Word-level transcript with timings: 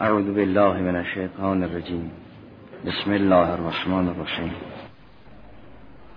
اعوذ 0.00 0.24
بالله 0.24 0.80
من 0.80 0.96
الشیطان 0.96 1.62
الرجیم. 1.62 2.10
بسم 2.86 3.10
الله 3.10 3.50
الرحمن 3.50 4.08
الرحیم. 4.08 4.52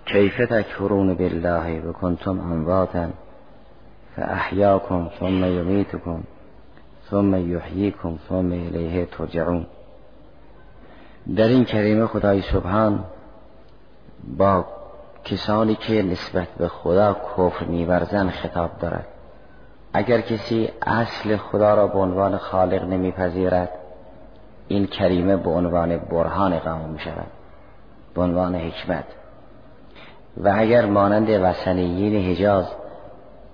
کیف 0.06 0.36
تکفرون 0.36 1.14
بالله 1.14 1.80
و 1.80 1.92
کنتم 1.92 2.40
امواتا 2.40 3.08
فاحیاکم 4.16 5.10
ثم 5.20 5.44
یمیتکم 5.44 6.22
ثم 7.10 7.34
یحییکم 7.34 8.18
ثم 8.28 8.52
الیه 8.52 9.06
ترجعون. 9.06 9.66
در 11.36 11.48
این 11.48 11.64
کریمه 11.64 12.06
خدای 12.06 12.42
سبحان 12.42 13.04
با 14.38 14.66
کسانی 15.24 15.74
که 15.74 16.02
نسبت 16.02 16.48
به 16.58 16.68
خدا 16.68 17.16
کفر 17.36 17.64
میورزن 17.64 18.30
خطاب 18.30 18.70
دارد. 18.80 19.11
اگر 19.92 20.20
کسی 20.20 20.68
اصل 20.86 21.36
خدا 21.36 21.74
را 21.74 21.86
به 21.86 21.98
عنوان 21.98 22.36
خالق 22.36 22.84
نمیپذیرد 22.84 23.68
این 24.68 24.86
کریمه 24.86 25.36
به 25.36 25.50
عنوان 25.50 25.98
برهان 25.98 26.58
قام 26.58 26.90
می 26.90 26.98
شود 26.98 27.26
به 28.14 28.22
عنوان 28.22 28.54
حکمت. 28.54 29.04
و 30.36 30.52
اگر 30.56 30.86
مانند 30.86 31.30
وسنیین 31.30 32.30
حجاز 32.30 32.72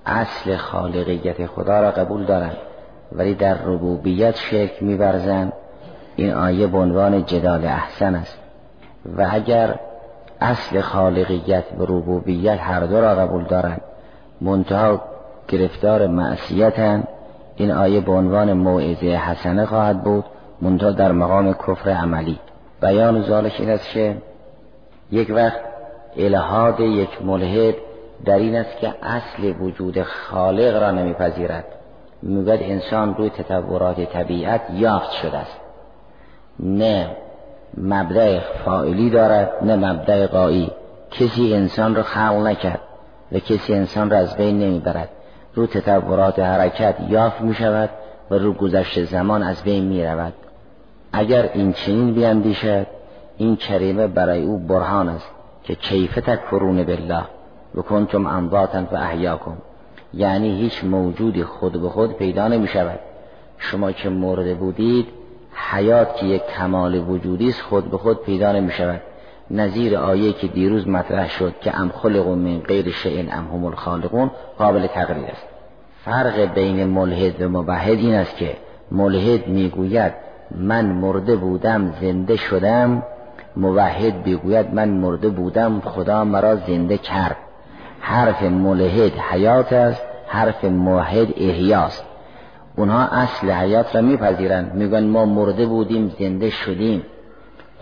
اصل 0.07 0.57
خالقیت 0.57 1.47
خدا 1.47 1.81
را 1.81 1.91
قبول 1.91 2.25
دارند 2.25 2.57
ولی 3.13 3.35
در 3.35 3.55
ربوبیت 3.55 4.37
شرک 4.37 4.83
میورزند 4.83 5.53
این 6.17 6.35
آیه 6.35 6.67
به 6.67 6.79
عنوان 6.79 7.25
جدال 7.25 7.65
احسن 7.65 8.15
است. 8.15 8.39
و 9.17 9.27
اگر 9.31 9.79
اصل 10.41 10.81
خالقیت 10.81 11.65
و 11.79 11.83
ربوبیت 11.83 12.59
هر 12.61 12.81
دو 12.81 13.01
را 13.01 13.15
قبول 13.15 13.45
دارند 13.45 13.81
منتها 14.41 15.03
گرفتار 15.49 16.07
معصیتن. 16.07 17.05
این 17.57 17.71
آیه 17.71 18.01
به 18.01 18.13
عنوان 18.13 18.53
موعظه 18.53 19.07
حسنه 19.07 19.67
خواهد 19.67 20.05
بود 20.05 20.25
منتها 20.63 20.91
در 20.91 21.13
مقام 21.13 21.53
کفر 21.53 21.91
عملی. 21.91 22.39
بیان 22.81 23.23
ذالک 23.23 23.57
این 23.59 23.71
است 23.71 23.91
که 23.91 24.17
یک 25.11 25.31
وقت 25.31 25.61
الهاد 26.17 26.81
یک 26.81 27.23
ملحد 27.25 27.75
در 28.25 28.37
این 28.37 28.57
است 28.57 28.79
که 28.79 28.95
اصل 29.03 29.55
وجود 29.61 30.03
خالق 30.03 30.83
را 30.83 30.91
نمیپذیرد. 30.91 31.65
می‌گوید 32.23 32.61
انسان 32.63 33.15
روی 33.15 33.31
تطورات 33.31 34.01
طبیعت 34.01 34.61
یافت 34.75 35.11
شده 35.11 35.39
است. 35.39 35.61
نه 36.61 37.07
مبدع 37.77 38.41
فائلی 38.65 39.11
دارد 39.11 39.51
نه 39.63 39.77
مبدع 39.77 40.27
قایی. 40.27 40.71
کسی 41.11 41.55
انسان 41.55 41.95
را 41.95 42.03
خلق 42.03 42.47
نکرد 42.47 42.81
و 43.33 43.39
کسی 43.39 43.75
انسان 43.75 44.11
را 44.11 44.17
از 44.17 44.37
بین 44.37 44.59
نمی‌برد. 44.59 45.09
رو 45.59 45.67
تطورات 45.67 46.39
حرکت 46.39 46.97
یافت 47.09 47.41
می 47.41 47.55
شود 47.55 47.91
و 48.31 48.35
رو 48.35 48.53
گذشت 48.53 49.05
زمان 49.05 49.43
از 49.43 49.63
بین 49.63 49.85
می 49.85 50.05
رود. 50.05 50.33
اگر 51.13 51.51
این 51.55 51.73
چنین 51.73 52.15
بیندیشد 52.15 52.87
این 53.37 53.57
کریمه 53.57 54.07
برای 54.07 54.43
او 54.43 54.59
برهان 54.59 55.09
است 55.09 55.31
که 55.65 55.75
کیف 55.75 56.15
تکفرون 56.15 56.85
بالله؟ 56.85 57.25
و 57.75 57.83
کنتم 57.83 58.27
امواتا 58.27 58.85
و 58.93 58.97
احیاکم 58.97 59.57
یعنی 60.15 60.61
هیچ 60.61 60.85
موجودی 60.85 61.45
خود 61.45 61.73
به 61.73 61.89
خود 61.89 62.13
پیدا 62.13 62.49
نمی 62.49 62.69
شود. 62.69 62.99
شما 63.59 63.93
که 63.93 64.09
مرده 64.09 64.55
بودید 64.55 65.09
حیات 65.71 66.17
که 66.17 66.27
یک 66.27 66.43
کمال 66.47 66.95
وجودی 66.95 67.49
است 67.49 67.63
خود 67.63 67.91
به 67.91 67.99
خود 67.99 68.23
پیدا 68.23 68.53
نمی 68.53 68.73
شود. 68.73 69.01
نظیر 69.51 69.97
آیه 69.97 70.33
که 70.33 70.47
دیروز 70.47 70.89
مطرح 70.89 71.29
شد 71.29 71.55
که 71.61 71.81
ام 71.81 71.89
خلق 71.89 72.29
من 72.29 72.59
غیر 72.59 72.91
شیء 72.91 73.21
ام 73.21 73.49
هم 73.49 73.65
الخالقون 73.65 74.31
قابل 74.59 74.87
تقریر 74.87 75.25
است. 75.25 75.48
فرق 76.09 76.55
بین 76.55 76.85
ملحد 76.85 77.43
و 77.43 77.49
مبهد 77.49 77.99
این 77.99 78.15
است 78.15 78.37
که 78.37 78.57
ملحد 78.91 79.49
می‌گوید 79.49 80.13
من 80.51 80.87
مرده 80.87 81.37
بودم 81.37 81.93
زنده 82.01 82.37
شدم. 82.37 83.03
موحد 83.57 84.25
بگوید 84.25 84.75
من 84.75 84.89
مرده 84.89 85.29
بودم 85.29 85.81
خدا 85.81 86.25
مرا 86.25 86.57
زنده 86.57 86.99
کرد. 86.99 87.37
حرف 88.01 88.43
ملحد 88.43 89.13
حیات 89.31 89.73
است 89.73 90.03
حرف 90.27 90.65
موحد 90.65 91.29
احیاست 91.37 92.05
اونها 92.77 93.05
اصل 93.05 93.51
حیات 93.51 93.97
را 93.97 94.03
میپذیرند. 94.03 94.75
میگن 94.75 95.05
ما 95.05 95.25
مرده 95.25 95.67
بودیم 95.67 96.13
زنده 96.19 96.51
شدیم. 96.51 97.03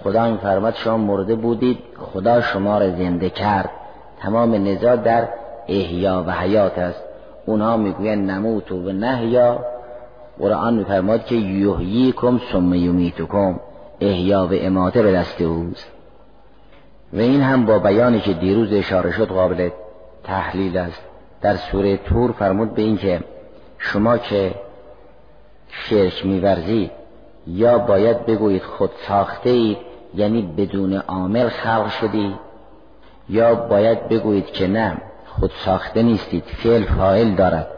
خدا 0.05 0.31
میفرماد 0.31 0.75
شما 0.75 0.97
مرده 0.97 1.35
بودید 1.35 1.79
خدا 1.99 2.41
شما 2.41 2.79
را 2.79 2.91
زنده 2.91 3.31
کرد. 3.31 3.71
تمام 4.21 4.69
نزاع 4.69 4.97
در 4.97 5.29
احیا 5.69 6.25
و 6.27 6.33
حیات 6.33 6.79
است. 6.79 7.03
اونها 7.47 7.77
می‌گوین 7.77 8.31
نموت 8.31 8.73
و 8.73 8.93
نهیا. 8.93 9.65
قرآن 10.39 10.75
میفرماد 10.75 11.25
که 11.25 11.35
یحییکم 11.35 12.41
ثم 12.53 12.75
یمیتکم. 12.75 13.61
احیا 14.01 14.47
و 14.47 14.51
اماته 14.53 15.03
به 15.03 15.13
دست 15.13 15.41
اوست. 15.41 15.87
و 17.13 17.19
این 17.19 17.41
هم 17.41 17.67
با 17.67 17.79
بیانی 17.79 18.21
که 18.21 18.33
دیروز 18.33 18.73
اشاره 18.73 19.13
شد 19.13 19.29
قابل 19.29 19.69
تحلیل 20.25 20.77
است. 20.77 21.03
در 21.41 21.57
سوره 21.57 21.97
تور 21.97 22.33
فرمود 22.33 22.75
به 22.75 22.83
این 22.83 22.97
که 22.97 23.21
شما 23.79 24.19
که 24.19 24.55
شرک 25.71 26.27
میورزید 26.27 26.91
یا 27.47 27.79
باید 27.79 28.27
بگویید 28.27 28.63
خود 28.63 28.91
ساخته 29.09 29.51
اید 29.51 29.79
یعنی 30.15 30.43
بدون 30.43 30.97
عامل 30.97 31.49
خلق 31.49 31.89
شدید 31.89 32.35
یا 33.29 33.55
باید 33.55 34.09
بگویید 34.09 34.47
که 34.47 34.67
نه. 34.67 34.97
خود 35.41 35.51
ساخته 35.65 36.03
نیستید 36.03 36.45
فعل 36.45 36.85
فاعل 36.85 37.35
دارد. 37.35 37.69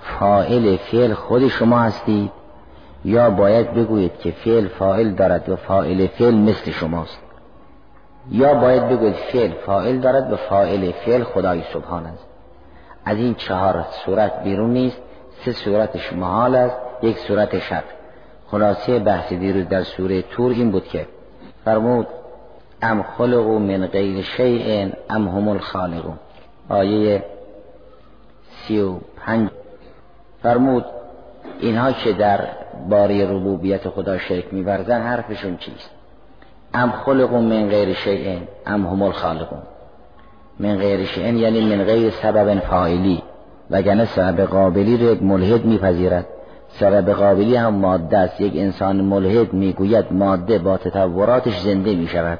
فاعل 0.00 0.76
فعل 0.76 1.14
خود 1.14 1.48
شما 1.48 1.78
هستید. 1.78 2.30
یا 3.04 3.30
باید 3.30 3.74
بگویید 3.74 4.18
که 4.18 4.30
فعل 4.30 4.68
فاعل 4.68 5.10
دارد 5.10 5.48
و 5.48 5.56
فاعل 5.56 6.06
فعل 6.06 6.34
مثل 6.34 6.70
شماست. 6.70 7.18
یا 8.30 8.54
باید 8.54 8.88
بگویید 8.88 9.14
فعل 9.14 9.50
فاعل 9.50 9.98
دارد 9.98 10.32
و 10.32 10.36
فاعل 10.36 10.92
فعل 10.92 11.24
خدای 11.24 11.62
سبحان 11.72 12.06
است. 12.06 12.26
از 13.04 13.16
این 13.16 13.34
چهار 13.34 13.86
صورت 14.04 14.42
بیرون 14.42 14.70
نیست. 14.70 15.02
سه 15.44 15.52
صورتش 15.52 16.12
محال 16.12 16.54
است 16.54 16.76
یک 17.02 17.18
صورت 17.18 17.58
شک 17.58 17.84
خلاصه 18.50 18.98
بحث 18.98 19.32
دیروز 19.32 19.68
در 19.68 19.82
سوره 19.82 20.22
تور 20.22 20.50
این 20.50 20.70
بود 20.70 20.84
که 20.84 21.06
فرمود 21.64 22.06
ام 22.82 23.02
خلقو 23.02 23.58
من 23.58 23.86
غیر 23.86 24.22
شیء 24.22 24.88
ام 25.10 25.28
هم 25.28 25.48
الخالقون. 25.48 26.18
آیه 26.68 27.24
سی 28.48 28.80
و 28.80 28.94
پنج. 29.26 29.48
فرمود 30.42 30.84
اینها 31.60 31.92
که 31.92 32.12
در 32.12 32.40
باری 32.88 33.24
ربوبیت 33.24 33.88
خدا 33.88 34.18
شرک 34.18 34.54
میورزن 34.54 35.00
حرفشون 35.00 35.56
چیست؟ 35.56 35.90
ام 36.74 36.90
خلقون 36.90 37.44
من 37.44 37.68
غیر 37.68 37.94
شیء 37.94 38.38
ام 38.66 38.86
هم 38.86 39.02
الخالقون. 39.02 39.62
من 40.60 40.76
غیر 40.76 41.04
شیء 41.04 41.32
یعنی 41.32 41.76
من 41.76 41.84
غیر 41.84 42.10
سبب 42.10 42.60
فاعلی 42.60 43.22
وگرنه 43.70 44.04
سبب 44.04 44.40
قابلی 44.40 44.96
رو 44.96 45.12
یک 45.12 45.22
ملحد 45.22 45.64
میپذیرد. 45.64 46.26
سبب 46.68 47.12
قابلی 47.12 47.56
هم 47.56 47.74
ماده 47.74 48.18
است. 48.18 48.40
یک 48.40 48.52
انسان 48.56 49.00
ملحد 49.00 49.52
می‌گوید 49.52 50.04
ماده 50.10 50.58
با 50.58 50.76
تطوراتش 50.76 51.60
زنده 51.60 51.94
می‌شود. 51.94 52.38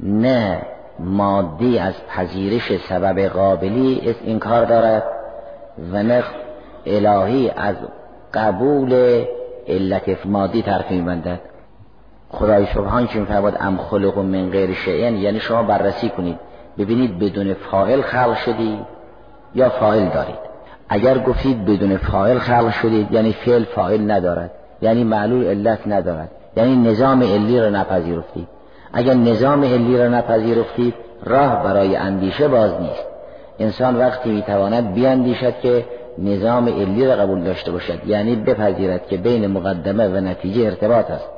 نه 0.00 0.62
مادی 0.98 1.78
از 1.78 1.94
پذیرش 2.08 2.76
سبب 2.76 3.20
قابلی 3.20 4.14
این 4.24 4.38
کار 4.38 4.64
دارد 4.64 5.04
و 5.92 6.02
نه 6.02 6.24
الهی 6.86 7.50
از 7.50 7.76
قبول 8.34 9.24
علت 9.68 10.26
مادی 10.26 10.62
طرف 10.62 10.90
میبندد. 10.90 11.40
خدای 12.28 12.66
سبحان 12.66 13.06
که 13.06 13.18
میفرماد 13.18 13.56
ام 13.60 13.76
خلق 13.76 14.18
من 14.18 14.50
غیر 14.50 14.74
شیئن 14.74 15.16
یعنی 15.16 15.40
شما 15.40 15.62
بررسی 15.62 16.08
کنید. 16.08 16.38
ببینید 16.78 17.18
بدون 17.18 17.54
فاعل 17.54 18.02
خلق 18.02 18.36
شدی 18.36 18.80
یا 19.54 19.68
فاعل 19.68 20.08
دارید. 20.08 20.38
اگر 20.88 21.18
گفتید 21.18 21.64
بدون 21.64 21.96
فاعل 21.96 22.38
خلق 22.38 22.70
شدید 22.70 23.12
یعنی 23.12 23.32
فعل 23.32 23.64
فاعل 23.64 24.10
ندارد. 24.10 24.50
یعنی 24.82 25.04
معلول 25.04 25.46
علت 25.46 25.86
ندارد. 25.86 26.30
یعنی 26.56 26.76
نظام 26.76 27.22
علی 27.22 27.60
را 27.60 27.68
نپذیرفتید. 27.68 28.48
اگر 28.92 29.14
نظام 29.14 29.64
علی 29.64 29.98
را 29.98 30.08
نپذیرفتید 30.08 30.94
راه 31.24 31.62
برای 31.64 31.96
اندیشه 31.96 32.48
باز 32.48 32.80
نیست. 32.80 33.04
انسان 33.58 33.96
وقتی 33.96 34.30
می‌تواند 34.30 34.94
بیاندیشد 34.94 35.60
که 35.62 35.84
نظام 36.18 36.68
علی 36.68 37.06
را 37.06 37.16
قبول 37.16 37.44
داشته 37.44 37.72
باشد 37.72 38.06
یعنی 38.06 38.36
بپذیرد 38.36 39.06
که 39.08 39.16
بین 39.16 39.46
مقدمه 39.46 40.08
و 40.08 40.16
نتیجه 40.20 40.62
ارتباط 40.62 41.10
است. 41.10 41.28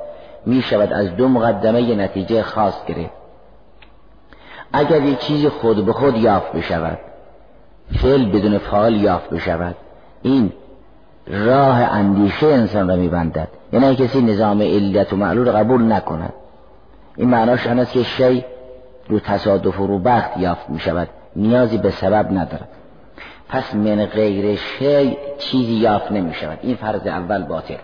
می 0.45 0.61
شود 0.61 0.93
از 0.93 1.15
دو 1.15 1.27
مقدمه 1.27 1.81
ی 1.81 1.95
نتیجه 1.95 2.41
خاص 2.41 2.85
گرفت. 2.85 3.19
اگر 4.73 5.01
یک 5.01 5.19
چیزی 5.19 5.49
خود 5.49 5.85
به 5.85 5.93
خود 5.93 6.17
یافت 6.17 6.51
بشود 6.51 6.97
فعل 8.01 8.25
بدون 8.25 8.57
فعال 8.57 8.95
یافت 8.95 9.29
بشود 9.29 9.75
این 10.21 10.51
راه 11.27 11.75
اندیشه 11.75 12.47
انسان 12.47 12.89
را 12.89 12.95
میبندد. 12.95 13.47
یعنی 13.73 13.95
کسی 13.95 14.21
نظام 14.21 14.61
علت 14.61 15.13
و 15.13 15.15
معلول 15.15 15.51
قبول 15.51 15.91
نکند 15.91 16.33
این 17.19 17.29
معناش 17.29 17.67
آن 17.67 17.79
است 17.79 17.91
که 17.91 18.03
شی 18.03 18.45
رو 19.07 19.19
تصادف 19.19 19.79
و 19.79 19.87
رو 19.87 19.99
بخت 19.99 20.37
یافت 20.37 20.69
می 20.69 20.79
شود 20.79 21.07
نیازی 21.35 21.77
به 21.77 21.89
سبب 21.89 22.27
ندارد. 22.31 22.67
پس 23.49 23.75
من 23.75 24.05
غیر 24.05 24.55
شی 24.55 25.17
چیزی 25.37 25.73
یافت 25.73 26.11
نمی 26.11 26.33
شود 26.33 26.59
این 26.61 26.75
فرض 26.75 27.07
اول 27.07 27.43
باطل. 27.43 27.75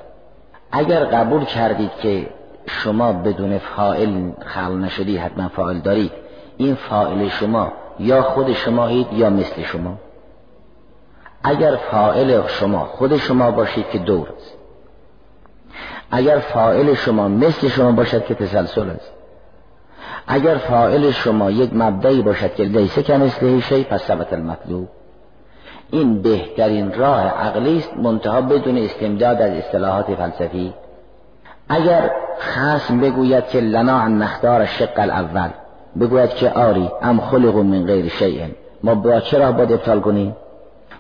اگر 0.72 1.06
قبول 1.06 1.46
کردید 1.46 1.92
که 2.02 2.28
شما 2.68 3.14
بدون 3.14 3.58
فائل 3.58 4.32
خلق 4.46 4.72
نشدی 4.72 5.18
حتما 5.18 5.48
فائل 5.48 5.80
دارید. 5.80 6.12
این 6.58 6.76
فائل 6.76 7.30
شما 7.30 7.72
یا 8.00 8.22
خود 8.22 8.54
شمایید 8.54 9.14
یا 9.14 9.30
مثل 9.30 9.64
شما. 9.64 9.98
اگر 11.44 11.76
فائل 11.76 12.48
شما 12.48 12.86
خود 12.86 13.18
شما 13.18 13.52
باشید 13.52 13.90
که 13.90 14.00
دور 14.00 14.30
است. 14.38 14.54
اگر 16.12 16.40
فائل 16.40 16.94
شما 16.94 17.28
مثل 17.28 17.68
شما 17.68 17.92
باشد 17.92 18.26
که 18.26 18.36
تسلسل 18.36 18.90
است. 18.90 19.15
اگر 20.28 20.56
فائل 20.56 21.12
شما 21.12 21.52
یک 21.52 21.70
مبدعی 21.74 22.22
باشد 22.22 22.56
که 22.56 22.64
لیسه 22.64 23.04
که 23.04 23.18
مثل 23.18 23.60
شی 23.60 23.84
پس 23.84 24.02
ثبت 24.02 24.34
المطلوب. 24.34 24.88
این 25.92 26.22
بهترین 26.22 26.94
راه 26.94 27.22
عقلی 27.22 27.78
است 27.78 27.98
منتها 27.98 28.42
بدون 28.42 28.78
استمداد 28.78 29.42
از 29.42 29.52
اصطلاحات 29.52 30.16
فلسفی. 30.16 30.74
اگر 31.70 32.12
خصم 32.40 33.00
بگوید 33.00 33.48
که 33.48 33.60
لنا 33.60 34.00
ان 34.00 34.18
نختار 34.18 34.66
شق 34.66 35.00
الاول 35.00 35.50
بگوید 36.00 36.30
که 36.30 36.50
آری 36.50 36.90
ام 37.02 37.20
خلق 37.22 37.56
من 37.56 37.86
غیر 37.86 38.08
شیء. 38.08 38.46
ما 38.84 38.96
با 38.96 39.20
چرا 39.20 39.52
باید 39.52 39.72
ابطال 39.72 40.00
کنیم؟ 40.00 40.36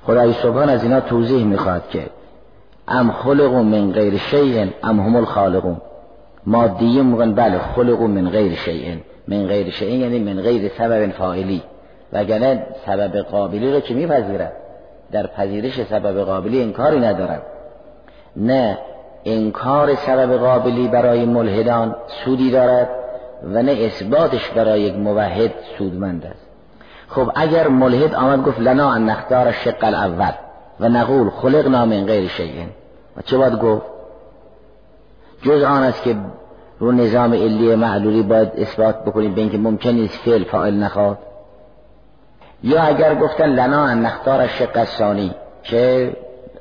خدای 0.07 0.33
سبحان 0.33 0.69
از 0.69 0.83
اینا 0.83 0.99
توضیح 0.99 1.45
می‌خواد 1.45 1.89
که 1.89 2.05
ام 2.87 3.11
خلق 3.11 3.53
من 3.53 3.91
غیر 3.91 4.17
شیء 4.17 4.67
ام 4.83 4.99
هم 4.99 5.15
الخالقون. 5.15 5.77
مادیه 6.45 7.01
میگن 7.01 7.33
بله 7.33 7.59
خلق 7.59 8.01
من 8.01 8.29
غیر 8.29 8.55
شیء. 8.55 8.95
من 9.27 9.47
غیر 9.47 9.69
شیء 9.69 9.89
یعنی 9.89 10.19
من 10.19 10.41
غیر 10.41 10.71
سبب 10.77 11.11
فاعلی. 11.11 11.63
وگرنه 12.13 12.67
سبب 12.85 13.17
قابلی 13.17 13.73
رو 13.73 13.79
که 13.79 13.93
میپذیرد 13.93 14.53
در 15.11 15.27
پذیرش 15.27 15.83
سبب 15.83 16.23
قابلی 16.23 16.61
انکاری 16.61 16.99
ندارد 16.99 17.41
نه 18.35 18.77
انکار 19.25 19.95
سبب 19.95 20.37
قابلی 20.37 20.87
برای 20.87 21.25
ملحدان 21.25 21.95
سودی 22.07 22.51
دارد 22.51 22.89
و 23.43 23.63
نه 23.63 23.71
اثباتش 23.71 24.49
برای 24.49 24.81
یک 24.81 24.95
موحد 24.95 25.51
سودمند 25.77 26.25
است. 26.25 26.45
خب 27.07 27.31
اگر 27.35 27.67
ملحد 27.67 28.15
آمد 28.15 28.43
گفت 28.43 28.59
لنا 28.59 28.91
ان 28.91 29.05
نختار 29.05 29.51
شق 29.51 29.83
الاول 29.83 30.33
و 30.79 30.89
نقول 30.89 31.29
خلقنا 31.29 31.85
من 31.85 32.05
غیر 32.05 32.27
شیء. 32.27 32.65
و 33.17 33.21
چه 33.21 33.37
باید 33.37 33.59
گفت؟ 33.59 33.85
جز 35.41 35.63
آن 35.63 35.83
است 35.83 36.03
که 36.03 36.15
رو 36.79 36.91
نظام 36.91 37.33
علی 37.33 37.75
معلولی 37.75 38.23
باید 38.23 38.51
اثبات 38.57 39.03
بکنید 39.05 39.35
به 39.35 39.41
اینکه 39.41 39.57
ممکن 39.57 39.89
نیست 39.89 40.17
فعل 40.17 40.43
فاعل 40.43 40.73
نخواد. 40.73 41.17
یا 42.63 42.81
اگر 42.81 43.15
گفتن 43.15 43.49
لنا 43.49 43.85
ان 43.85 44.01
نختار 44.01 44.47
شق 44.47 44.77
الثانی 44.77 45.31
که 45.63 46.13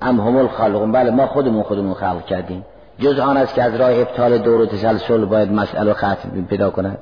ام 0.02 0.20
هم 0.20 0.36
الخالقون. 0.36 0.92
بله 0.92 1.10
ما 1.10 1.26
خودمون 1.26 1.62
خودمون 1.62 1.94
خلق 1.94 2.24
کردیم. 2.24 2.64
جز 2.98 3.18
آن 3.18 3.36
است 3.36 3.54
که 3.54 3.62
از 3.62 3.74
راه 3.74 3.90
ابطال 3.90 4.38
دور 4.38 4.60
و 4.60 4.66
تسلسل 4.66 5.24
باید 5.24 5.52
مسئله 5.52 5.92
ختم 5.92 6.46
پیدا 6.48 6.70
کند 6.70 6.98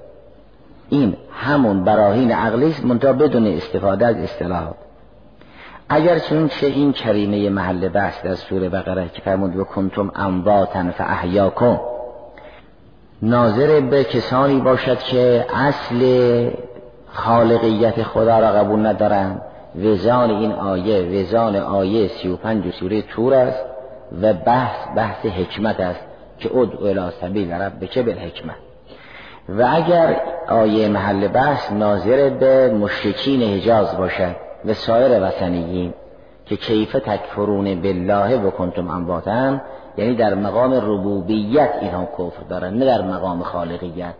این 0.88 1.16
همون 1.32 1.84
براهین 1.84 2.32
عقلی 2.32 2.70
است 2.70 2.84
منتها 2.84 3.12
بدون 3.12 3.46
استفاده 3.46 4.06
از 4.06 4.16
اصطلاحات. 4.16 4.74
اگر 5.88 6.18
چون 6.18 6.48
چه 6.48 6.66
این 6.66 6.92
کریمه 6.92 7.50
محل 7.50 7.88
بحث 7.88 8.22
در 8.22 8.34
سوره 8.34 8.68
بقره 8.68 9.08
که 9.08 9.22
فرمود 9.22 9.56
و 9.56 9.64
کنتم 9.64 10.12
امواتن 10.14 10.90
فاحیاکم. 10.90 11.78
ناظر 13.22 13.80
به 13.80 14.04
کسانی 14.04 14.60
باشد 14.60 14.98
که 14.98 15.46
اصل 15.54 16.50
خالقیت 17.12 18.02
خدا 18.02 18.40
را 18.40 18.46
قبول 18.46 18.86
ندارند. 18.86 19.40
وزان 19.84 20.30
این 20.30 20.52
آیه 20.52 21.20
وزان 21.20 21.56
آیه 21.56 22.08
سی 22.08 22.28
و 22.28 22.36
پنج 22.36 22.74
سوره 22.74 23.02
تور 23.02 23.34
است 23.34 23.64
و 24.22 24.32
بحث 24.32 24.76
بحث 24.96 25.26
حکمت 25.26 25.80
است 25.80 26.00
که 26.38 26.56
ادعو 26.56 26.86
الى 26.86 27.10
سبیل 27.20 27.52
ربک 27.52 27.98
بالحکمت. 27.98 28.56
و 29.48 29.68
اگر 29.72 30.16
آیه 30.48 30.88
محل 30.88 31.28
بحث 31.28 31.72
ناظر 31.72 32.30
به 32.30 32.74
مشرکین 32.74 33.42
حجاز 33.42 33.96
باشد 33.96 34.36
و 34.64 34.74
سایر 34.74 35.22
وطنیین 35.22 35.94
که 36.46 36.56
کیف 36.56 36.92
تکفرون 36.92 37.82
بالله 37.82 38.36
و 38.36 38.50
کنتم 38.50 38.88
امواتن 38.88 39.60
یعنی 39.96 40.14
در 40.14 40.34
مقام 40.34 40.74
ربوبیت 40.74 41.70
اینها 41.80 42.04
کفر 42.04 42.42
دارن 42.48 42.74
نه 42.74 42.84
در 42.84 43.02
مقام 43.02 43.42
خالقیت. 43.42 44.14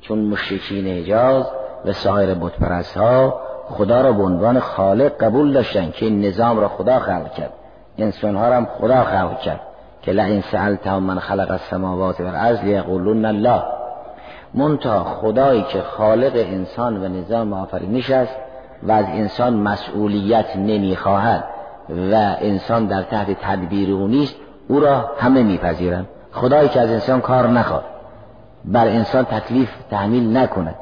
چون 0.00 0.18
مشرکین 0.18 0.86
حجاز 0.86 1.50
و 1.84 1.92
سایر 1.92 2.34
بتپرست 2.34 2.96
ها 2.96 3.40
خدا 3.68 4.00
را 4.00 4.12
به 4.12 4.22
عنوان 4.22 4.60
خالق 4.60 5.12
قبول 5.16 5.52
داشتن 5.52 5.90
که 5.90 6.06
این 6.06 6.24
نظام 6.24 6.60
را 6.60 6.68
خدا 6.68 6.98
خلق 6.98 7.32
کرد. 7.32 7.52
انسان 7.98 8.36
ها 8.36 8.48
را 8.48 8.56
هم 8.56 8.66
خدا 8.80 9.04
خلق 9.04 9.40
کرد 9.40 9.60
که 10.02 10.12
لئن 10.12 10.40
سألتهم 10.40 11.02
من 11.02 11.18
خلق 11.18 11.50
السماوات 11.50 12.20
والارض 12.20 12.64
لیقولون 12.64 13.24
الله. 13.24 13.62
منتها 14.54 15.04
خدایی 15.04 15.62
که 15.62 15.82
خالق 15.82 16.32
انسان 16.34 17.04
و 17.04 17.08
نظام 17.08 17.52
آفرینش 17.52 18.10
است 18.10 18.36
و 18.82 18.92
از 18.92 19.04
انسان 19.04 19.54
مسئولیت 19.54 20.56
نمی‌خواهد 20.56 21.44
و 21.88 22.36
انسان 22.40 22.86
در 22.86 23.02
تحت 23.02 23.26
تدبیر 23.40 23.90
او 23.92 24.06
نیست 24.06 24.36
او 24.68 24.80
را 24.80 25.10
همه 25.18 25.42
میپذیرند. 25.42 26.06
خدایی 26.32 26.68
که 26.68 26.80
از 26.80 26.90
انسان 26.90 27.20
کار 27.20 27.48
نخواد. 27.48 27.84
بر 28.64 28.86
انسان 28.86 29.24
تکلیف 29.24 29.70
تحمیل 29.90 30.36
نکند. 30.36 30.74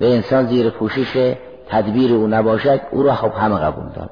و 0.00 0.04
انسان 0.04 0.46
زیر 0.46 0.70
پوشش 0.70 1.34
تدبیر 1.68 2.14
او 2.14 2.26
نباشد 2.26 2.80
او 2.90 3.02
را 3.02 3.14
خب 3.14 3.32
همه 3.34 3.58
قبول 3.58 3.84
دارد. 3.94 4.10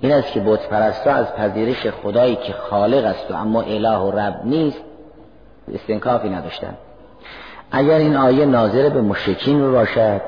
این 0.00 0.12
است 0.12 0.32
که 0.32 0.40
بت 0.40 0.68
پرستا 0.68 1.12
از 1.12 1.34
پذیرش 1.34 1.86
خدایی 1.86 2.36
که 2.36 2.52
خالق 2.52 3.04
است 3.04 3.30
و 3.30 3.34
اما 3.34 3.62
اله 3.62 3.98
و 3.98 4.10
رب 4.10 4.40
نیست 4.44 4.82
استنکافی 5.74 6.30
نداشتند. 6.30 6.78
اگر 7.72 7.96
این 7.96 8.16
آیه 8.16 8.46
ناظر 8.46 8.88
به 8.88 9.00
مشرکین 9.00 9.62
رو 9.62 9.72
باشد 9.72 10.20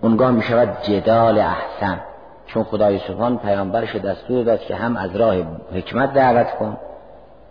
اونگاه 0.00 0.30
می 0.30 0.42
شود 0.42 0.68
جدال 0.82 1.38
احسن. 1.38 2.00
چون 2.46 2.64
خدای 2.64 2.98
سبحان 2.98 3.38
پیامبرش 3.38 3.96
دستور 3.96 4.44
داد 4.44 4.60
که 4.60 4.74
هم 4.74 4.96
از 4.96 5.16
راه 5.16 5.34
حکمت 5.74 6.14
دعوت 6.14 6.50
کن 6.50 6.76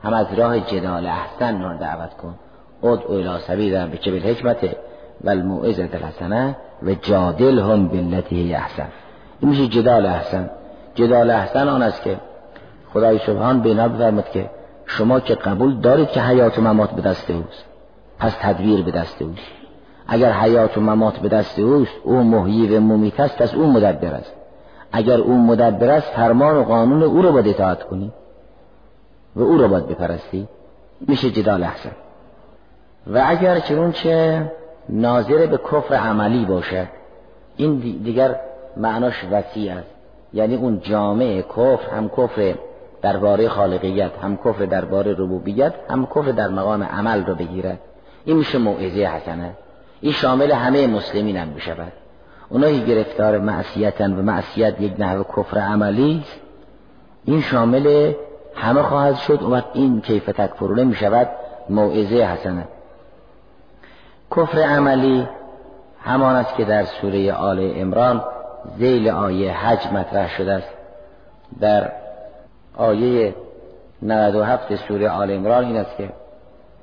هم 0.03 0.13
از 0.13 0.33
راه 0.33 0.59
جدال 0.59 1.05
احسن 1.05 1.61
رو 1.61 1.77
دعوت 1.77 2.13
کن. 2.13 2.35
ادعو 2.83 3.13
الى 3.13 3.39
سبیل 3.39 3.87
به 3.87 3.97
چه 3.97 4.11
حکمت 4.11 4.57
و 5.23 5.29
الموعظه 5.29 5.89
الحسنه 5.93 6.55
و 6.83 6.93
جادل 6.93 7.59
هم 7.59 7.87
بلتی 7.87 8.55
احسن. 8.55 8.87
این 9.39 9.49
میشه 9.49 9.67
جدال 9.67 10.05
احسن. 10.05 10.49
جدال 10.95 11.29
احسن 11.29 11.67
آن 11.67 11.83
است 11.83 12.01
که 12.01 12.17
خدای 12.93 13.19
سبحان 13.19 13.61
به 13.61 13.73
فرمود 13.73 14.25
که 14.25 14.49
شما 14.85 15.19
که 15.19 15.35
قبول 15.35 15.79
دارید 15.79 16.09
که 16.09 16.21
حیات 16.21 16.57
و 16.57 16.61
ممات 16.61 16.91
به 16.91 17.01
دست 17.01 17.31
اوست. 17.31 17.65
پس 18.19 18.35
تدبیر 18.41 18.81
به 18.81 18.91
دست 18.91 19.21
اوست. 19.21 19.51
اگر 20.07 20.31
حیات 20.31 20.77
و 20.77 20.81
ممات 20.81 21.19
به 21.19 21.29
دست 21.29 21.59
اوست 21.59 21.91
او 22.03 22.23
محیی 22.23 22.77
و 22.77 22.79
ممیت 22.79 23.19
است 23.19 23.37
پس 23.37 23.53
او 23.53 23.71
مدبر 23.71 24.13
است. 24.13 24.33
اگر 24.91 25.17
او 25.17 25.37
مدبر 25.37 25.89
است 25.89 26.07
فرمان 26.07 26.55
و 26.55 26.63
قانون 26.63 27.03
او 27.03 27.21
رو 27.21 27.31
باید 27.31 27.47
اطاعت 27.47 27.83
کنی. 27.83 28.11
و 29.35 29.41
او 29.41 29.57
رو 29.57 29.67
باید 29.67 29.87
بپرستی. 29.87 30.47
میشه 31.07 31.31
جدال 31.31 31.63
احسن 31.63 31.91
و 33.07 33.23
اگر 33.25 33.59
چه 33.59 34.51
ناظر 34.89 35.45
به 35.45 35.57
کفر 35.57 35.95
عملی 35.95 36.45
باشد 36.45 36.87
این 37.57 37.77
دیگر 38.03 38.39
معناش 38.77 39.25
وسیع 39.31 39.73
است. 39.73 39.87
یعنی 40.33 40.55
اون 40.55 40.79
جامعه 40.79 41.41
کفر 41.41 41.89
هم 41.95 42.09
کفر 42.09 42.55
درباره 43.01 43.49
خالقیت 43.49 44.11
هم 44.21 44.37
کفر 44.37 44.65
درباره 44.65 45.11
ربوبیت 45.11 45.73
هم 45.89 46.05
کفر 46.05 46.31
در 46.31 46.47
مقام 46.47 46.83
عمل 46.83 47.25
رو 47.25 47.35
بگیرد. 47.35 47.79
این 48.25 48.37
میشه 48.37 48.57
موعظه 48.57 48.99
حسنه. 48.99 49.53
این 50.01 50.13
شامل 50.13 50.51
همه 50.51 50.87
مسلمین 50.87 51.37
هم 51.37 51.53
بشود 51.53 51.91
اونایی 52.49 52.85
گرفتار 52.85 53.39
معصیتن 53.39 54.13
و 54.13 54.21
معصیت 54.21 54.81
یک 54.81 54.93
نحو 54.99 55.23
کفر 55.23 55.57
عملی 55.57 56.23
این 57.25 57.41
شامل 57.41 58.13
همه 58.59 58.81
خواهد 58.81 59.15
شد 59.15 59.41
و 59.41 59.61
این 59.73 60.01
کیف 60.01 60.25
تکفرونه 60.25 60.83
می 60.83 60.95
شود 60.95 61.27
موعظه 61.69 62.15
حسنه. 62.15 62.67
کفر 64.35 64.59
عملی 64.59 65.27
همان 66.03 66.35
است 66.35 66.55
که 66.55 66.65
در 66.65 66.85
سوره 66.85 67.33
آل 67.33 67.73
امران 67.75 68.23
زیل 68.77 69.09
آیه 69.09 69.53
حج 69.53 69.87
مطرح 69.93 70.37
شده 70.37 70.53
است. 70.53 70.69
در 71.59 71.91
آیه 72.77 73.35
97 74.01 74.75
سوره 74.75 75.09
آل 75.09 75.31
امران 75.31 75.65
این 75.65 75.77
است 75.77 75.97
که 75.97 76.09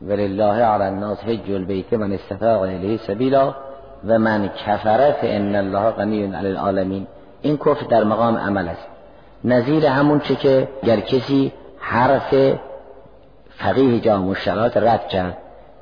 ولله 0.03 0.65
علی 0.65 0.85
الناس 0.85 1.25
حج 1.25 1.51
البیت 1.51 1.93
من 1.93 2.13
استطاع 2.13 2.61
الیه 2.61 2.97
سبیلا 2.97 3.55
و 4.07 4.19
من 4.19 4.49
کفر 4.49 5.13
فان 5.13 5.57
الله 5.57 5.91
غنی 5.91 6.23
علی 6.23 6.49
العالمین. 6.49 7.07
این 7.43 7.57
کفر 7.57 7.87
در 7.87 8.05
مقام 8.05 8.37
عمل 8.37 8.69
است. 8.69 8.87
نظیر 9.45 9.87
همون 9.87 10.21
چه 10.21 10.35
که 10.35 10.69
گر 10.85 11.01
کسی 11.01 11.53
حرف 11.89 12.35
فقیه 13.59 14.01
جامع 14.01 14.35
شرات 14.35 14.77
رد 14.77 15.09
کرد 15.09 15.37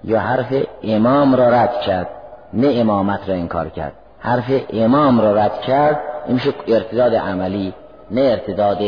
یا 0.04 0.20
حرف 0.20 0.54
امام 0.82 1.34
را 1.34 1.48
رد 1.48 1.80
کرد. 1.80 2.08
نه 2.52 2.68
امامت 2.80 3.28
را 3.28 3.34
انکار 3.34 3.68
کرد. 3.68 3.92
حرف 4.18 4.44
امام 4.72 5.20
را 5.20 5.32
رد 5.32 5.60
کرد 5.60 6.00
این 6.26 6.34
میشه 6.34 6.54
ارتداد 6.68 7.14
عملی 7.14 7.74
نه 8.10 8.20
ارتداد 8.20 8.78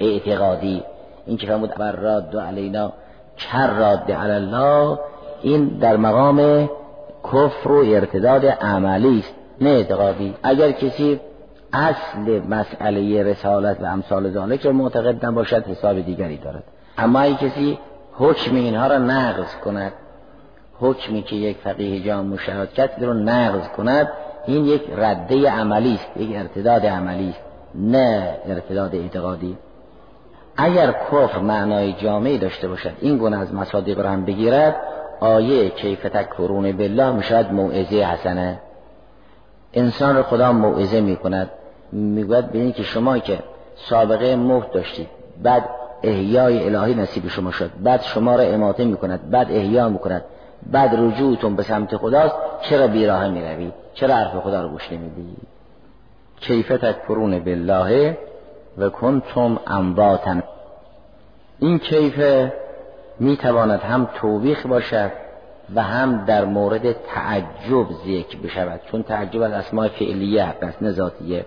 اعتقادی. 0.00 0.82
این 1.26 1.36
که 1.36 1.46
فرمود 1.46 1.74
بر 1.74 1.92
راد 1.92 2.34
و 2.34 2.40
علینا 2.40 2.92
کر 3.38 3.70
راد 3.70 4.10
الله 4.10 4.98
این 5.42 5.68
در 5.68 5.96
مقام 5.96 6.68
کفر 7.24 7.72
و 7.72 7.84
ارتداد 7.94 8.46
عملی 8.46 9.18
است 9.18 9.34
نه 9.60 9.70
اعتقادی. 9.70 10.34
اگر 10.42 10.70
کسی 10.70 11.20
اصل 11.72 12.40
مسئله 12.48 13.22
رسالت 13.22 13.80
و 13.80 13.84
امثال 13.84 14.30
ذالک 14.30 14.66
رو 14.66 14.72
معتقد 14.72 15.26
نباشد 15.26 15.66
حساب 15.66 16.00
دیگری 16.00 16.36
دارد. 16.36 16.64
اما 16.98 17.20
اگه 17.20 17.34
کسی 17.34 17.78
حکم 18.12 18.54
اینها 18.54 18.86
را 18.86 18.98
نقض 18.98 19.56
کند 19.64 19.92
حکمی 20.80 21.22
که 21.22 21.36
یک 21.36 21.56
فقیه 21.56 22.00
جام 22.00 22.26
مشاهد 22.26 22.72
کرد 22.72 23.04
رو 23.04 23.14
نقض 23.14 23.68
کند 23.68 24.08
این 24.46 24.64
یک 24.64 24.82
رده 24.96 25.50
عملی 25.50 25.94
است 25.94 26.16
یک 26.16 26.36
ارتداد 26.36 26.86
عملی 26.86 27.28
است 27.28 27.40
نه 27.74 28.36
ارتداد 28.46 28.94
اعتقادی. 28.94 29.58
اگر 30.56 30.92
کفر 30.92 31.38
معنای 31.38 31.92
جامعی 31.92 32.38
داشته 32.38 32.68
باشد 32.68 32.92
این 33.00 33.18
گونه 33.18 33.38
از 33.38 33.54
مصادیق 33.54 34.00
را 34.00 34.10
هم 34.10 34.24
بگیرد 34.24 34.76
آیه 35.20 35.68
کیف 35.68 36.02
تکفرون 36.02 36.72
بالله 36.72 37.12
می‌شود 37.12 37.52
موعظه 37.52 37.96
حسنه. 37.96 38.60
انسان 39.74 40.16
رو 40.16 40.22
خدا 40.22 40.52
موعظه 40.52 41.00
می‌کند. 41.00 41.50
می‌گوید 41.92 42.48
ببینید 42.48 42.74
که 42.74 42.82
شما 42.82 43.18
که 43.18 43.38
سابقه 43.76 44.36
موت 44.36 44.72
داشتید 44.72 45.08
بعد 45.42 45.68
احیای 46.02 46.64
الهی 46.64 46.94
نصیب 46.94 47.28
شما 47.28 47.50
شد 47.50 47.70
بعد 47.82 48.02
شما 48.02 48.36
را 48.36 48.42
اماته 48.42 48.84
می‌کند 48.84 49.30
بعد 49.30 49.52
احیا 49.52 49.88
می‌کند 49.88 50.24
بعد 50.72 50.94
رجوعتون 50.94 51.56
به 51.56 51.62
سمت 51.62 51.96
خداست 51.96 52.34
چرا 52.60 52.86
بیراه 52.86 53.28
می‌روید؟ 53.28 53.72
چرا 53.94 54.14
حرف 54.14 54.36
خدا 54.36 54.62
رو 54.62 54.68
گوش 54.68 54.92
نمی‌دید؟ 54.92 55.36
کیف 56.40 56.68
تکفرون 56.68 57.38
بالله 57.38 58.18
و 58.78 58.88
کنتم 58.88 59.60
امواتن 59.66 60.42
این 61.58 61.78
کیف 61.78 62.48
می‌تواند 63.20 63.80
هم 63.80 64.08
توبیخ 64.14 64.66
باشد 64.66 65.10
و 65.74 65.82
هم 65.82 66.24
در 66.24 66.44
مورد 66.44 66.92
تعجب 66.92 67.86
ذکر 68.06 68.38
بشود 68.44 68.80
چون 68.90 69.02
تعجب 69.02 69.42
از 69.42 69.52
اسماء 69.52 69.88
فعلیه 69.88 70.52
پس 70.60 70.82
نذاتیه 70.82 71.46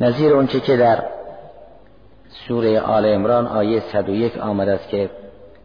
نظیر 0.00 0.32
اونچه 0.34 0.60
که 0.60 0.76
در 0.76 1.02
سوره 2.48 2.80
آل 2.80 3.06
امران 3.06 3.46
آیه 3.46 3.80
101 3.80 4.38
آمده 4.38 4.72
است 4.72 4.88
که 4.88 5.10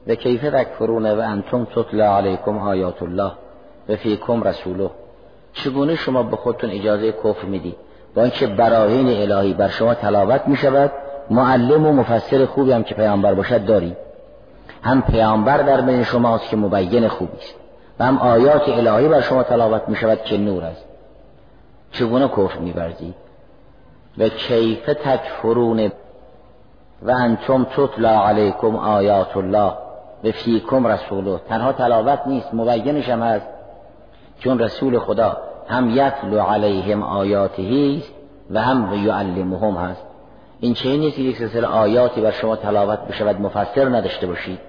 و 0.07 0.15
کیف 0.15 0.41
تکفرون 0.41 1.05
و 1.05 1.21
انتم 1.21 1.65
تطلع 1.65 2.05
علیکم 2.05 2.57
آیات 2.57 3.03
الله 3.03 3.31
و 3.89 3.95
فیکم 3.95 4.43
رسوله 4.43 4.89
چگونه 5.53 5.95
شما 5.95 6.23
به 6.23 6.35
خودتون 6.35 6.69
اجازه 6.69 7.11
کفر 7.11 7.45
میدی 7.45 7.75
با 8.15 8.21
اینکه 8.21 8.47
براهین 8.47 9.31
الهی 9.31 9.53
بر 9.53 9.67
شما 9.67 9.93
تلاوت 9.93 10.47
می 10.47 10.55
شود 10.55 10.91
معلم 11.29 11.85
و 11.85 11.93
مفسر 11.93 12.45
خوبی 12.45 12.71
هم 12.71 12.83
که 12.83 12.95
پیامبر 12.95 13.33
باشد 13.33 13.65
داری. 13.65 13.95
هم 14.83 15.01
پیامبر 15.01 15.57
در 15.57 15.81
بین 15.81 16.03
شماست 16.03 16.49
که 16.49 16.57
مبین 16.57 17.07
خوبی 17.07 17.37
است 17.37 17.55
و 17.99 18.05
هم 18.05 18.17
آیات 18.17 18.69
الهی 18.69 19.07
بر 19.07 19.21
شما 19.21 19.43
تلاوت 19.43 19.89
می 19.89 19.95
شود 19.95 20.23
که 20.23 20.37
نور 20.37 20.63
است. 20.63 20.85
چگونه 21.91 22.27
کفر 22.27 22.59
میورزید؟ 22.59 23.24
و 24.17 24.29
کیف 24.29 24.85
تکفرون 24.85 25.91
و 27.01 27.11
انتم 27.11 27.63
تطلع 27.63 28.27
علیکم 28.27 28.75
آیات 28.75 29.37
الله 29.37 29.73
و 30.23 30.31
فیکم 30.31 30.87
رسوله. 30.87 31.39
تنها 31.49 31.73
تلاوت 31.73 32.19
نیست 32.27 32.53
مبینش 32.53 33.09
هم 33.09 33.23
هست. 33.23 33.47
چون 34.39 34.59
رسول 34.59 34.99
خدا 34.99 35.37
هم 35.67 35.89
یتلو 35.89 36.39
علیهم 36.39 37.03
آیاته 37.03 38.01
و 38.51 38.61
هم 38.61 38.93
یعلمهم 39.05 39.75
هست. 39.75 40.01
این 40.59 40.73
چه 40.73 40.97
نیست 40.97 41.15
که 41.15 41.21
یک 41.21 41.37
سلسله 41.37 41.67
آیاتی 41.67 42.21
بر 42.21 42.31
شما 42.31 42.55
تلاوت 42.55 42.99
بشود 42.99 43.41
مفسر 43.41 43.89
نداشته 43.89 44.27
باشید. 44.27 44.59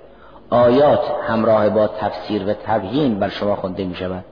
آیات 0.50 1.00
همراه 1.28 1.68
با 1.68 1.86
تفسیر 1.86 2.48
و 2.48 2.52
تبیین 2.52 3.18
بر 3.18 3.28
شما 3.28 3.56
خونده 3.56 3.84
می 3.84 3.94
شود 3.94 4.24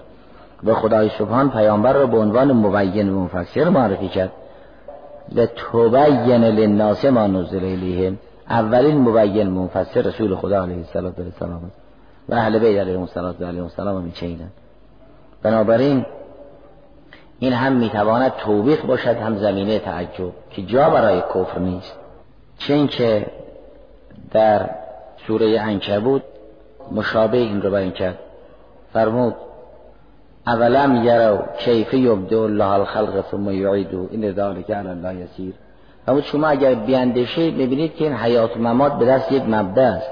و 0.64 0.75
خدای 0.75 1.09
سبحان 1.09 1.50
پیامبر 1.50 1.92
را 1.92 2.06
به 2.06 2.18
عنوان 2.18 2.52
مبین 2.52 3.09
و 3.09 3.21
مفسر 3.25 3.68
معرفی 3.68 4.09
کرد. 4.09 4.33
و 5.37 5.47
تبین 5.47 6.45
للناس 6.45 7.04
ما 7.04 7.26
نزل 7.26 7.64
الیهم. 7.64 8.19
اولین 8.50 8.99
مبین 8.99 9.50
مفسر 9.50 10.00
رسول 10.00 10.37
خدا 10.37 10.62
علیه 10.62 10.76
السلام 10.76 11.71
و 12.28 12.35
اهل 12.35 12.59
بیت 12.59 12.81
علیهم 12.81 13.00
السلام 13.62 13.97
هم 13.97 14.12
چینن. 14.12 14.50
بنابراین 15.43 16.07
این 17.38 17.52
هم 17.52 17.73
می‌تواند 17.73 18.33
توبیخ 18.37 18.85
باشد 18.85 19.16
هم 19.16 19.37
زمینه 19.37 19.78
تعجب 19.78 20.33
که 20.50 20.62
جا 20.62 20.90
برای 20.90 21.21
کفر 21.21 21.59
نیست. 21.59 21.97
چون 22.59 22.87
که 22.87 23.26
در 24.31 24.71
سوره 25.26 25.61
انکبود 25.61 26.23
مشابه 26.93 27.38
این 27.38 27.62
رو 27.62 27.71
بیان 27.71 27.90
کرد. 27.90 28.19
فرمود 28.93 29.35
اولم 30.46 31.04
یرو 31.04 31.38
کیف 31.58 31.94
یبدو 31.94 32.40
الله 32.40 32.70
الخلق 32.70 33.24
ثم 33.30 33.50
یعیدو 33.50 34.08
این 34.10 34.32
ذالک 34.32 34.70
علی 34.70 34.88
الله 34.88 35.14
یسیر 35.14 35.54
اما 36.08 36.20
شما 36.20 36.46
اگر 36.46 36.74
بیاندیشید 36.74 37.54
می‌بینید 37.54 37.94
که 37.96 38.04
این 38.04 38.14
حیات 38.14 38.56
و 38.56 38.60
ممات 38.60 38.98
به 38.98 39.06
دست 39.06 39.32
یک 39.32 39.42
مبدا 39.48 39.82
است. 39.82 40.10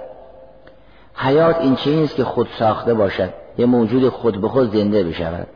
حیات 1.15 1.61
این 1.61 1.77
چیزی 1.77 2.05
است 2.05 2.17
که 2.17 2.25
خود 2.25 2.49
ساخته 2.59 2.95
باشد 2.95 3.31
یه 3.59 3.67
موجود 3.67 4.09
خود 4.09 4.41
به 4.41 4.49
خود 4.49 4.73
زنده 4.73 5.05
بشود. 5.05 5.47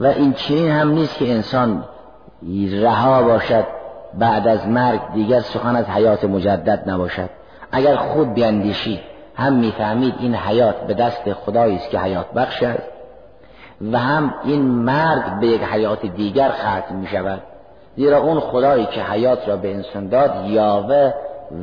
و 0.00 0.06
این 0.06 0.32
چنین 0.32 0.70
هم 0.70 0.90
نیست 0.90 1.18
که 1.18 1.32
انسان 1.32 1.84
رها 2.72 3.22
باشد 3.22 3.64
بعد 4.18 4.48
از 4.48 4.66
مرگ 4.66 5.00
دیگر 5.14 5.40
سخن 5.40 5.76
از 5.76 5.86
حیات 5.86 6.24
مجدد 6.24 6.90
نباشد. 6.90 7.30
اگر 7.72 7.96
خود 7.96 8.34
بیاندیشید 8.34 9.00
هم 9.34 9.52
می‌فهمید 9.52 10.14
این 10.18 10.34
حیات 10.34 10.86
به 10.86 10.94
دست 10.94 11.32
خدایی 11.32 11.76
است 11.76 11.90
که 11.90 11.98
حیات 11.98 12.32
بخش 12.32 12.62
است. 12.62 12.97
و 13.92 13.98
هم 13.98 14.34
این 14.44 14.62
مرگ 14.62 15.40
به 15.40 15.46
یک 15.46 15.62
حیات 15.62 16.06
دیگر 16.06 16.48
ختم 16.48 16.94
می 16.94 17.06
شود 17.06 17.42
زیرا 17.96 18.18
اون 18.18 18.40
خدایی 18.40 18.86
که 18.86 19.02
حیات 19.02 19.48
را 19.48 19.56
به 19.56 19.74
انسان 19.74 20.08
داد 20.08 20.46
یاوه 20.46 21.12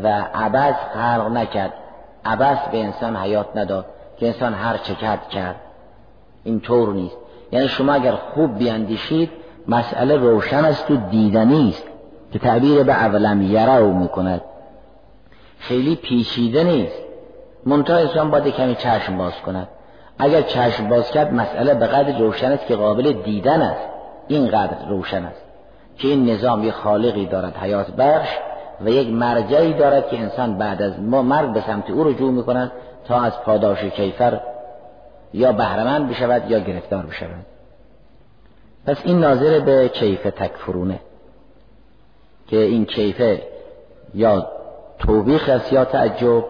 و 0.04 0.08
عبس 0.34 0.76
خلق 0.94 1.32
نکرد. 1.34 1.74
عبس 2.26 2.58
به 2.72 2.84
انسان 2.84 3.16
حیات 3.16 3.48
نداد 3.56 3.86
که 4.18 4.28
انسان 4.28 4.54
هر 4.54 4.78
چه 4.78 4.96
کرد 4.96 5.30
کرد. 5.30 5.56
این 6.44 6.60
طور 6.60 6.94
نیست. 6.94 7.18
یعنی 7.52 7.68
شما 7.68 7.94
اگر 7.94 8.12
خوب 8.12 8.58
بیاندیشید 8.58 9.32
مسئله 9.68 10.16
روشن 10.16 10.66
است 10.66 10.92
و 10.92 10.96
دیدنی 10.96 11.70
است 11.70 11.84
که 12.34 12.40
تعبیر 12.40 12.84
به 12.84 12.94
اولم 12.94 13.42
یرو 13.42 13.94
می‌کند. 13.94 14.42
خیلی 15.60 15.96
پیچیده 15.96 16.64
نیست. 16.64 17.00
منتها 17.66 17.98
انسان 17.98 18.32
باید 18.32 18.48
کمی 18.48 18.76
چشم 18.76 19.18
باز 19.18 19.34
کند. 19.46 19.68
اگر 20.20 20.42
چشم 20.42 20.88
باز 20.88 21.12
کرد 21.12 21.34
مسئله 21.34 21.74
به 21.74 21.88
قدر 21.88 22.20
روشن 22.20 22.52
است 22.52 22.68
که 22.68 22.76
قابل 22.76 23.14
دیدن 23.14 23.62
است. 23.62 23.88
اینقدر 24.28 24.90
روشن 24.90 25.26
است 25.26 25.42
که 25.98 26.08
این 26.08 26.30
نظام 26.30 26.64
یک 26.64 26.74
خالقی 26.74 27.26
دارد 27.26 27.58
حیات 27.58 27.92
بخش 27.92 28.30
و 28.82 28.90
یک 28.90 29.10
مرجعی 29.10 29.74
دارد 29.74 30.10
که 30.10 30.20
انسان 30.20 30.58
بعد 30.58 30.82
از 30.82 31.00
ما 31.00 31.22
مرگ 31.22 31.54
به 31.54 31.62
سمت 31.62 31.90
او 31.90 32.04
رجوع 32.04 32.32
می‌کند 32.32 32.72
تا 33.08 33.22
از 33.22 33.42
پاداش 33.42 33.84
کیفر 33.84 34.40
یا 35.34 35.52
بهرمند 35.52 36.10
بشود 36.10 36.52
یا 36.52 36.60
گرفتار 36.60 37.06
بشود. 37.06 37.46
پس 38.86 38.98
این 39.04 39.20
ناظر 39.20 39.60
به 39.60 39.90
کیف 39.90 40.24
تکفرونه 40.24 41.00
که 42.48 42.58
این 42.58 42.86
کیفه 42.86 43.42
یا 44.14 44.48
توبیخ 45.00 45.50
است 45.50 45.74
یا 45.74 45.86
تعجب 45.86 46.46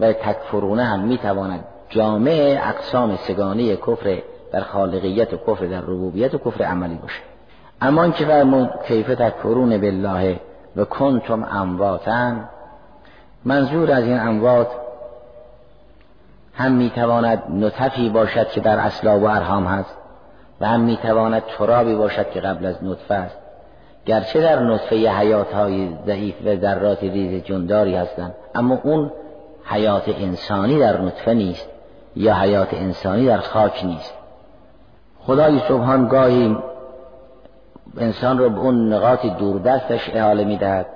و 0.00 0.12
تکفرونه 0.12 0.84
هم 0.84 1.00
می‌تواند 1.00 1.64
جامع 1.88 2.60
اقسام 2.62 3.16
سگانه 3.16 3.76
کفر 3.76 4.22
در 4.52 4.60
خالقیت 4.60 5.34
و 5.34 5.36
کفر 5.36 5.66
در 5.66 5.80
ربوبیت 5.80 6.34
و 6.34 6.38
کفر 6.38 6.64
عملی 6.64 6.94
باشه. 6.94 7.22
اما 7.82 8.02
این 8.02 8.12
که 8.12 8.24
فرمود 8.24 8.70
کیف 8.88 9.06
تکفرون 9.06 9.80
بالله 9.80 10.40
و 10.76 10.84
کنتم 10.84 11.44
امواتن 11.50 12.48
منظور 13.44 13.92
از 13.92 14.04
این 14.04 14.18
اموات 14.18 14.68
هم 16.54 16.72
می‌تواند 16.72 17.42
نطفی 17.50 18.08
باشد 18.08 18.48
که 18.48 18.60
در 18.60 18.78
اسلاب 18.78 19.22
و 19.22 19.26
ارهام 19.26 19.66
هست 19.66 19.96
و 20.60 20.66
هم 20.66 20.80
می‌تواند 20.80 21.42
ترابی 21.58 21.94
باشد 21.94 22.30
که 22.30 22.40
قبل 22.40 22.66
از 22.66 22.84
نطفه 22.84 23.14
است. 23.14 23.36
گرچه 24.06 24.40
در 24.40 24.62
نطفه 24.62 24.96
حیات 24.96 25.52
های 25.52 25.90
ضعیف 26.06 26.34
و 26.44 26.56
ذرات 26.56 27.02
ریز 27.02 27.44
جنداری 27.44 27.94
هستند 27.94 28.34
اما 28.54 28.78
اون 28.82 29.12
حیات 29.64 30.08
انسانی 30.08 30.78
در 30.78 31.00
نطفه 31.00 31.34
نیست. 31.34 31.68
یا 32.16 32.34
حیات 32.34 32.74
انسانی 32.74 33.26
در 33.26 33.38
خاک 33.38 33.84
نیست. 33.84 34.14
خدای 35.18 35.58
سبحان 35.58 36.08
گاهی 36.08 36.56
انسان 37.98 38.38
رو 38.38 38.50
به 38.50 38.58
اون 38.58 38.92
نقاط 38.92 39.26
دوردستش 39.26 40.10
احاله 40.14 40.44
می‌دهد. 40.44 40.86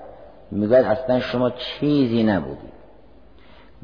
می‌گوید 0.50 0.84
اصلا 0.84 1.20
شما 1.20 1.50
چیزی 1.50 2.22
نبودید 2.22 2.72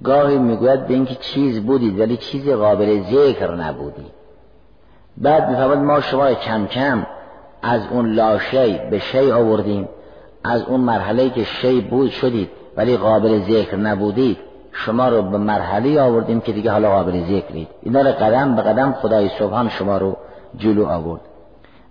گاهی 0.04 0.38
می‌گوید 0.38 0.86
به 0.86 0.94
اینکه 0.94 1.14
چیز 1.14 1.66
بودید 1.66 2.00
ولی 2.00 2.16
چیزی 2.16 2.54
قابل 2.54 3.02
ذکر 3.02 3.54
نبودید 3.54 4.12
بعد 5.16 5.48
می‌فهمد 5.50 5.78
ما 5.78 6.00
شما 6.00 6.34
کم 6.34 6.66
کم 6.66 7.06
از 7.62 7.80
اون 7.90 8.12
لاشی 8.12 8.78
به 8.90 8.98
شی 8.98 9.32
آوردیم. 9.32 9.88
از 10.44 10.62
اون 10.62 10.80
مرحله 10.80 11.30
که 11.30 11.44
شی 11.44 11.80
بود 11.80 12.10
شدید 12.10 12.50
ولی 12.76 12.96
قابل 12.96 13.40
ذکر 13.40 13.76
نبودید. 13.76 14.38
شما 14.76 15.08
رو 15.08 15.22
به 15.22 15.38
مرحله 15.38 16.00
آوردیم 16.00 16.40
که 16.40 16.52
دیگه 16.52 16.70
حالا 16.70 16.90
قابل 16.90 17.24
ذکرید 17.24 17.68
اینا 17.82 18.00
رو 18.00 18.12
قدم 18.12 18.56
به 18.56 18.62
قدم 18.62 18.92
خدای 18.92 19.28
سبحان 19.28 19.68
شما 19.68 19.98
رو 19.98 20.16
جلو 20.56 20.86
آورد. 20.86 21.20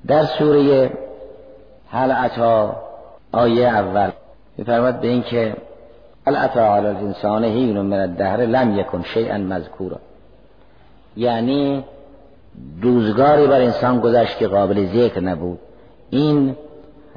در 0.08 0.24
سوره 0.24 0.92
هل 1.92 2.12
عطا 2.12 2.76
آیه 3.32 3.68
اول 3.68 4.12
میفرماد 4.58 5.00
به 5.00 5.08
اینکه 5.08 5.56
هل 6.28 6.36
عطا 6.36 6.76
علی 6.76 6.88
الانسان 6.88 7.44
حین 7.44 7.82
من 7.82 8.00
الدهر 8.00 8.38
لم 8.38 8.80
یکن 8.80 9.02
شیئا 9.02 9.38
مذکورا. 9.38 9.98
یعنی 11.18 11.84
روزگاری 12.82 13.48
بر 13.48 13.62
انسان 13.62 14.00
گذشت 14.00 14.38
که 14.38 14.48
قابل 14.48 14.86
ذکر 14.86 15.20
نبود. 15.20 15.60
این 16.10 16.56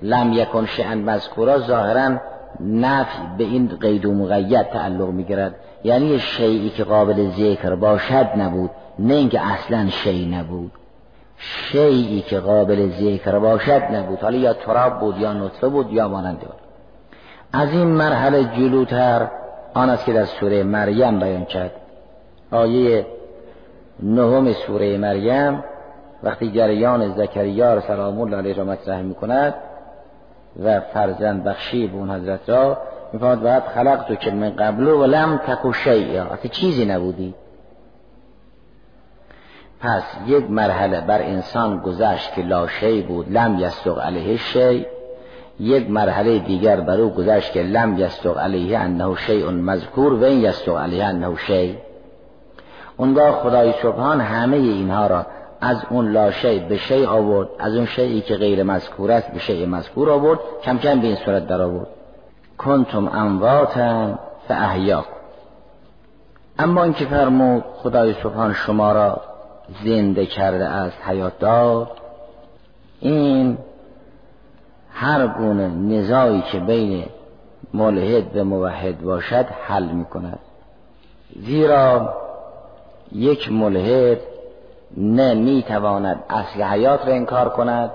لم 0.03 0.33
یکن 0.33 0.67
شیئا 0.67 0.95
مذکورا 0.95 1.59
ظاهرا 1.59 2.19
نفی 2.61 3.23
به 3.39 3.45
این 3.45 3.69
قید 3.81 4.07
و 4.07 4.15
مقید 4.15 4.63
تعلق 4.63 5.09
می‌گیرد. 5.09 5.55
یعنی 5.85 6.19
شیعی 6.19 6.71
که 6.71 6.85
قابل 6.85 7.31
ذکر 7.31 7.75
باشد 7.75 8.29
نبود 8.37 8.71
نه 8.99 9.15
اینکه 9.15 9.41
اصلا 9.41 9.89
شیع 9.89 10.29
نبود. 10.39 10.73
شیعی 11.39 12.21
که 12.21 12.39
قابل 12.39 12.89
ذکر 12.89 13.39
باشد 13.39 13.83
نبود. 13.93 14.19
حالا 14.19 14.39
یا 14.39 14.53
تراب 14.53 15.01
بود 15.01 15.19
یا 15.19 15.33
نطفه 15.33 15.69
بود 15.69 15.93
یا 15.93 16.09
مانند 16.09 16.39
بود 16.39 16.55
از 17.53 17.73
این 17.73 17.87
مرحله 17.87 18.45
جلوتر 18.45 19.29
آن 19.75 19.91
است 19.91 20.05
که 20.05 20.13
در 20.13 20.25
سوره 20.25 20.63
مریم 20.63 21.19
بیان 21.19 21.45
کرد. 21.45 21.73
آیه 22.51 23.07
نهم 24.03 24.53
سوره 24.53 24.99
مریم 24.99 25.65
وقتی 26.23 26.51
جریان 26.51 27.09
زکریا 27.09 27.81
سلام 27.81 28.21
الله 28.21 28.37
علیه 28.37 28.55
را 28.55 28.65
مطرح 28.65 29.03
می 29.03 29.15
کند 29.15 29.55
و 30.65 30.81
فرزند 30.81 31.45
بخشی 31.45 31.87
به 31.87 31.97
اون 31.97 32.11
حضرت 32.11 32.49
را 32.49 32.79
می‌فهمد 33.13 33.43
بعد 33.43 33.63
خلق 33.63 34.05
تو 34.09 34.15
که 34.15 34.31
من 34.31 34.51
قبل 34.51 34.89
و 34.89 35.07
لم 35.07 35.37
تکو 35.37 35.73
شیئا 35.73 36.37
چیزی 36.51 36.85
نبودی. 36.85 37.35
پس 39.81 40.03
یک 40.27 40.51
مرحله 40.51 41.01
بر 41.01 41.23
انسان 41.23 41.79
گذشت 41.79 42.35
که 42.35 42.43
لا 42.43 42.67
شی 42.67 43.03
بود 43.03 43.33
لم 43.33 43.59
یستق 43.59 43.99
علیه 43.99 44.37
شی. 44.37 44.87
یک 45.61 45.91
مرحله 45.91 46.39
دیگر 46.39 46.81
بر 46.81 47.01
او 47.01 47.11
گذشت 47.11 47.53
که 47.53 47.63
لم 47.63 47.99
یستق 47.99 48.39
علیه 48.39 48.79
انه 48.79 49.17
شیء 49.17 49.51
مذکور 49.51 50.13
و 50.13 50.25
این 50.25 50.41
یستق 50.41 50.77
علیه 50.77 51.05
انه 51.05 51.37
شی. 51.37 51.79
اونگاه 52.97 53.33
خدای 53.33 53.73
سبحان 53.83 54.21
همه 54.21 54.57
اینها 54.57 55.07
را 55.07 55.27
از 55.61 55.77
اون 55.91 56.13
لاشی 56.13 56.59
به 56.59 56.77
شی 56.77 57.05
آورد 57.05 57.49
از 57.59 57.77
اون 57.77 57.87
شیعی 57.87 58.21
که 58.21 58.37
غیر 58.37 58.63
مذکور 58.63 59.13
است 59.13 59.33
به 59.33 59.39
شیء 59.39 59.67
مذکور 59.67 60.11
آورد 60.11 60.39
کم 60.63 60.79
کم 60.79 61.01
به 61.01 61.07
این 61.07 61.17
صورت 61.17 61.47
در 61.47 61.61
آورد. 61.63 61.87
کنتم 62.59 63.09
امواتا 63.09 64.19
فاحیاکم. 64.49 65.19
اما 66.59 66.85
اینکه 66.85 67.05
فرمود 67.05 67.65
خدای 67.83 68.15
سبحان 68.15 68.53
شما 68.53 68.93
را 68.93 69.21
زنده 69.85 70.27
کرده 70.27 70.69
از 70.69 70.93
حیات 70.93 71.39
دار 71.39 71.91
این 73.01 73.59
هر 74.93 75.27
گونه 75.27 75.69
نزاعی 75.69 76.43
که 76.43 76.59
بین 76.59 77.05
ملحد 77.75 78.37
و 78.37 78.45
موحد 78.45 79.01
باشد 79.01 79.47
حل 79.67 79.85
می 79.85 80.05
کند 80.05 80.39
زیرا 81.37 82.15
یک 83.13 83.53
ملحد 83.53 84.19
نه 84.97 85.35
می 85.35 85.63
تواند 85.69 86.25
اصل 86.31 86.63
حیات 86.63 87.07
را 87.07 87.13
انکار 87.13 87.49
کند 87.49 87.91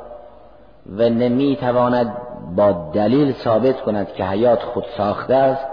و 0.98 1.10
نه 1.10 1.30
می 1.30 1.56
تواند 1.56 2.18
با 2.56 2.72
دلیل 2.94 3.34
ثابت 3.34 3.82
کند 3.82 4.14
که 4.14 4.26
حیات 4.26 4.64
خود 4.64 4.86
ساخته 4.98 5.36
است 5.36 5.66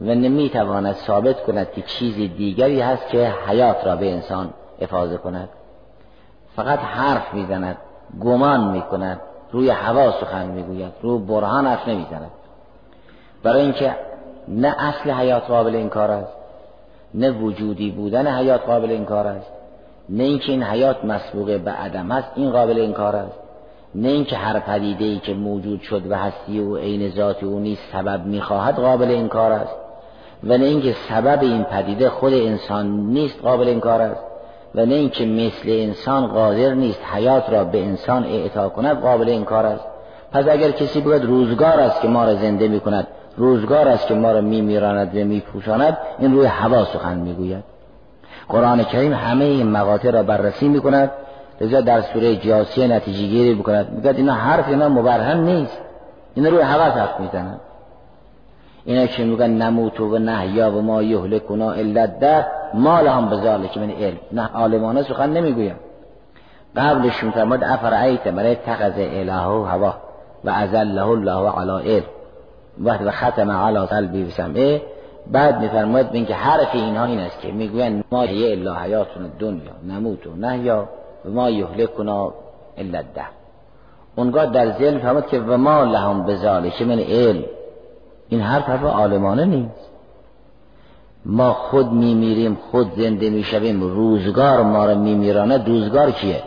و 0.00 0.04
نمی 0.04 0.50
تواند 0.50 0.94
ثابت 0.94 1.42
کند 1.42 1.72
که 1.72 1.82
چیز 1.82 2.14
دیگری 2.14 2.80
هست 2.80 3.08
که 3.08 3.32
حیات 3.46 3.86
را 3.86 3.96
به 3.96 4.12
انسان 4.12 4.50
افاظه 4.80 5.16
کند. 5.16 5.48
فقط 6.56 6.78
حرف 6.78 7.34
می‌زند 7.34 7.76
گمان 8.20 8.70
می‌کند 8.70 9.20
روی 9.52 9.70
هوا 9.70 10.10
سخن 10.10 10.46
می‌گوید 10.46 10.92
روی 11.02 11.18
برهان 11.18 11.66
حرف 11.66 11.88
نمی‌زند. 11.88 12.30
برای 13.42 13.62
اینکه 13.62 13.96
نه 14.48 14.76
اصل 14.78 15.10
حیات 15.10 15.42
قابل 15.42 15.76
انکار 15.76 16.10
است 16.10 16.32
نه 17.14 17.30
وجودی 17.30 17.90
بودن 17.90 18.26
حیات 18.26 18.60
قابل 18.60 18.90
انکار 18.90 19.26
است 19.26 19.57
نه 20.08 20.24
اینکه 20.24 20.52
این 20.52 20.62
حیات 20.62 21.04
مسبوقه 21.04 21.58
به 21.58 21.70
عدم 21.70 22.10
است 22.10 22.28
این 22.36 22.50
قابل 22.50 22.80
انکار 22.80 23.16
است. 23.16 23.38
نه 23.94 24.08
اینکه 24.08 24.36
هر 24.36 24.58
پدیده 24.58 25.04
ای 25.04 25.18
که 25.18 25.34
موجود 25.34 25.80
شد 25.80 26.10
و 26.10 26.14
هستی 26.14 26.60
و 26.60 26.76
عین 26.76 27.10
ذات 27.10 27.44
او 27.44 27.58
نیست 27.58 27.82
سبب 27.92 28.26
می‌خواهد 28.26 28.74
قابل 28.74 29.10
انکار 29.10 29.52
است. 29.52 29.76
و 30.44 30.58
نه 30.58 30.64
اینکه 30.64 30.94
سبب 31.08 31.38
این 31.42 31.64
پدیده 31.64 32.10
خود 32.10 32.32
انسان 32.32 32.86
نیست 32.86 33.42
قابل 33.42 33.68
انکار 33.68 34.02
است. 34.02 34.20
و 34.74 34.86
نه 34.86 34.94
اینکه 34.94 35.26
مثل 35.26 35.68
انسان 35.68 36.26
قادر 36.26 36.74
نیست 36.74 37.00
حیات 37.14 37.50
را 37.50 37.64
به 37.64 37.82
انسان 37.82 38.24
اعطا 38.24 38.68
کند 38.68 39.00
قابل 39.00 39.28
انکار 39.28 39.66
است. 39.66 39.84
پس 40.32 40.44
اگر 40.48 40.70
کسی 40.70 41.00
بگوید 41.00 41.24
روزگار 41.24 41.80
است 41.80 42.00
که 42.00 42.08
ما 42.08 42.24
را 42.24 42.34
زنده 42.34 42.68
می 42.68 42.80
کند 42.80 43.06
روزگار 43.36 43.88
است 43.88 44.06
که 44.06 44.14
ما 44.14 44.32
را 44.32 44.40
می 44.40 44.60
میراند 44.60 45.16
و 45.16 45.18
می 45.24 45.40
پوشاند 45.40 45.98
این 46.18 46.32
روی 46.32 46.46
هوا 46.46 46.84
سخن 46.84 47.18
می‌گوید. 47.18 47.77
قرآن 48.48 48.82
کریم 48.82 49.12
همه 49.12 49.44
این 49.44 49.70
مقاطع 49.70 50.10
را 50.10 50.22
بررسی 50.22 50.68
می 50.68 50.80
کند 50.80 51.10
لذا 51.60 51.80
در 51.80 52.00
سوره 52.00 52.36
جاسیه 52.36 52.86
نتیجه 52.86 53.26
گیری 53.26 53.54
بکند. 53.54 53.92
میگه 53.92 54.14
اینا 54.16 54.32
حرف 54.32 54.68
اینا 54.68 54.88
مبرهن 54.88 55.40
نیست. 55.40 55.78
اینا 56.34 56.48
روی 56.48 56.60
هوا 56.60 56.84
حرف 56.84 57.20
می‌زنن 57.20 57.60
اینا 58.84 59.06
که 59.06 59.24
میگن 59.24 59.50
نموت 59.50 60.00
و 60.00 60.18
نحیا 60.18 60.70
و 60.70 60.82
ما 60.82 61.02
یهلکنا 61.02 61.72
الا 61.72 62.06
در 62.06 62.44
ما 62.74 63.00
لهم 63.00 63.30
بذالک 63.30 63.78
من 63.78 63.90
علم. 63.90 64.18
نه 64.32 64.50
عالمانه 64.54 65.02
سخن 65.02 65.30
نمی‌گویم. 65.30 65.76
قبلش 66.76 67.24
میفرماد 67.24 67.64
افرعیت 67.64 68.26
من 68.26 68.56
تخذ 68.66 68.92
اله 68.96 69.46
و 69.46 69.64
هوا 69.64 69.94
و 70.44 70.50
ازله 70.50 71.08
الله 71.08 71.50
علی 71.50 71.90
علم 71.90 72.04
وقت 72.80 73.02
و 73.02 73.10
ختم 73.10 73.50
علی 73.50 73.78
قلبی 73.78 74.24
و 74.24 74.30
بعد 75.32 75.60
میفرماید 75.60 76.06
اینکه 76.12 76.34
حرف 76.34 76.74
اینها 76.74 77.04
این 77.04 77.18
است 77.18 77.40
که 77.40 77.52
می‌گوین 77.52 78.04
ما 78.12 78.24
یه 78.24 78.52
الا 78.52 78.74
حیاتون 78.74 79.30
دنیا 79.38 79.72
نموت 79.88 80.26
و 80.26 80.36
نحیا 80.36 80.88
و 81.24 81.30
ما 81.30 81.50
یهلکنا 81.50 82.32
الا 82.78 83.02
ده. 83.02 83.24
اونگاه 84.16 84.46
در 84.46 84.78
ذهن 84.78 84.98
فرمود 84.98 85.26
که 85.26 85.40
و 85.40 85.56
ما 85.56 85.84
لهم 85.84 86.26
بذالک 86.26 86.82
من 86.82 86.98
علم. 86.98 87.44
این 88.28 88.40
حرف 88.40 88.64
حرف 88.64 88.82
عالمانه 88.82 89.44
نیست. 89.44 89.90
ما 91.24 91.52
خود 91.52 91.92
میمیریم 91.92 92.58
خود 92.70 92.92
زنده 92.96 93.30
می‌شویم 93.30 93.80
روزگار 93.80 94.62
ما 94.62 94.86
رو 94.86 94.98
میمیرانه 94.98 95.64
روزگار 95.64 96.10
کیه؟ 96.10 96.42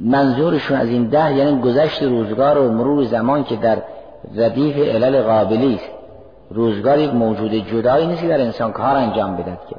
منظورشون 0.00 0.76
از 0.76 0.88
این 0.88 1.08
ده 1.08 1.36
یعنی 1.36 1.60
گذشت 1.60 2.02
روزگار 2.02 2.58
و 2.58 2.72
مرور 2.72 3.04
زمان 3.04 3.44
که 3.44 3.56
در 3.56 3.82
ردیف 4.36 4.76
علل 4.76 5.22
قابلی 5.22 5.74
است. 5.74 5.97
روزگار 6.50 6.98
یک 6.98 7.14
موجود 7.14 7.54
جدایی 7.54 8.06
نیست 8.06 8.22
که 8.22 8.28
در 8.28 8.40
انسان 8.40 8.72
کار 8.72 8.96
انجام 8.96 9.36
بدد 9.36 9.58
که. 9.70 9.76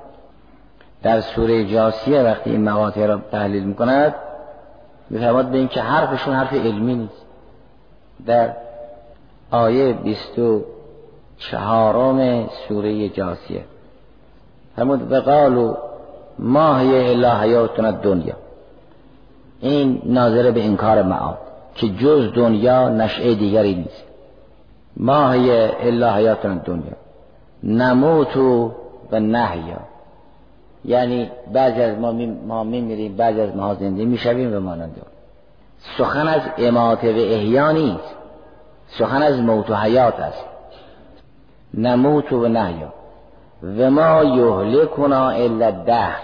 در 1.03 1.21
سوره 1.21 1.65
جاسیه 1.65 2.21
وقتی 2.21 2.49
این 2.49 2.63
مقاطع 2.63 3.05
را 3.05 3.21
تحلیل 3.31 3.63
می‌کند 3.63 4.15
میفرماد 5.09 5.45
به 5.45 5.57
اینکه 5.57 5.81
حرفشون 5.81 6.33
حرف 6.33 6.53
علمی 6.53 6.95
نیست. 6.95 7.25
در 8.25 8.53
آیه 9.51 9.93
بیست 9.93 10.39
و 10.39 10.63
چهارم 11.37 12.49
سوره 12.67 13.09
جاسیه 13.09 13.63
فرمود 14.75 15.11
و 15.11 15.75
ما 16.39 16.77
هی 16.77 17.09
الا 17.09 17.39
حیاتنا 17.39 17.91
دنیا 17.91 18.35
این 19.61 20.01
ناظره 20.05 20.51
به 20.51 20.65
انکار 20.65 21.01
معاد 21.01 21.37
که 21.75 21.89
جز 21.89 22.33
دنیا 22.33 22.89
نشعه 22.89 23.35
دیگری 23.35 23.75
نیست. 23.75 24.03
ما 24.99 25.31
هی 25.31 25.51
الا 25.79 26.13
حیاتنا 26.13 26.53
دنیا 26.53 26.97
نموت 27.63 28.37
و 29.11 29.19
نحیا. 29.19 29.77
یعنی 30.85 31.29
بعضی 31.53 31.81
از 31.81 31.99
ما, 31.99 32.11
می 32.11 32.25
ما 32.25 32.63
میمیریم 32.63 33.15
بعضی 33.15 33.41
از 33.41 33.55
ما 33.55 33.73
زنده 33.73 34.05
می‌شویم 34.05 34.55
و 34.55 34.59
مانند 34.59 35.01
سخن 35.97 36.27
از 36.27 36.41
اماته 36.57 37.13
و 37.13 37.17
احیا 37.17 37.71
نیست. 37.71 38.15
سخن 38.87 39.21
از 39.21 39.41
موت 39.41 39.69
و 39.69 39.75
حیات 39.75 40.19
است. 40.19 40.45
نموت 41.73 42.33
و 42.33 42.47
نحیا. 42.47 42.93
و 43.77 43.89
ما 43.89 44.23
یهلکنا 44.23 45.29
الا 45.29 45.71
ده 45.71 46.15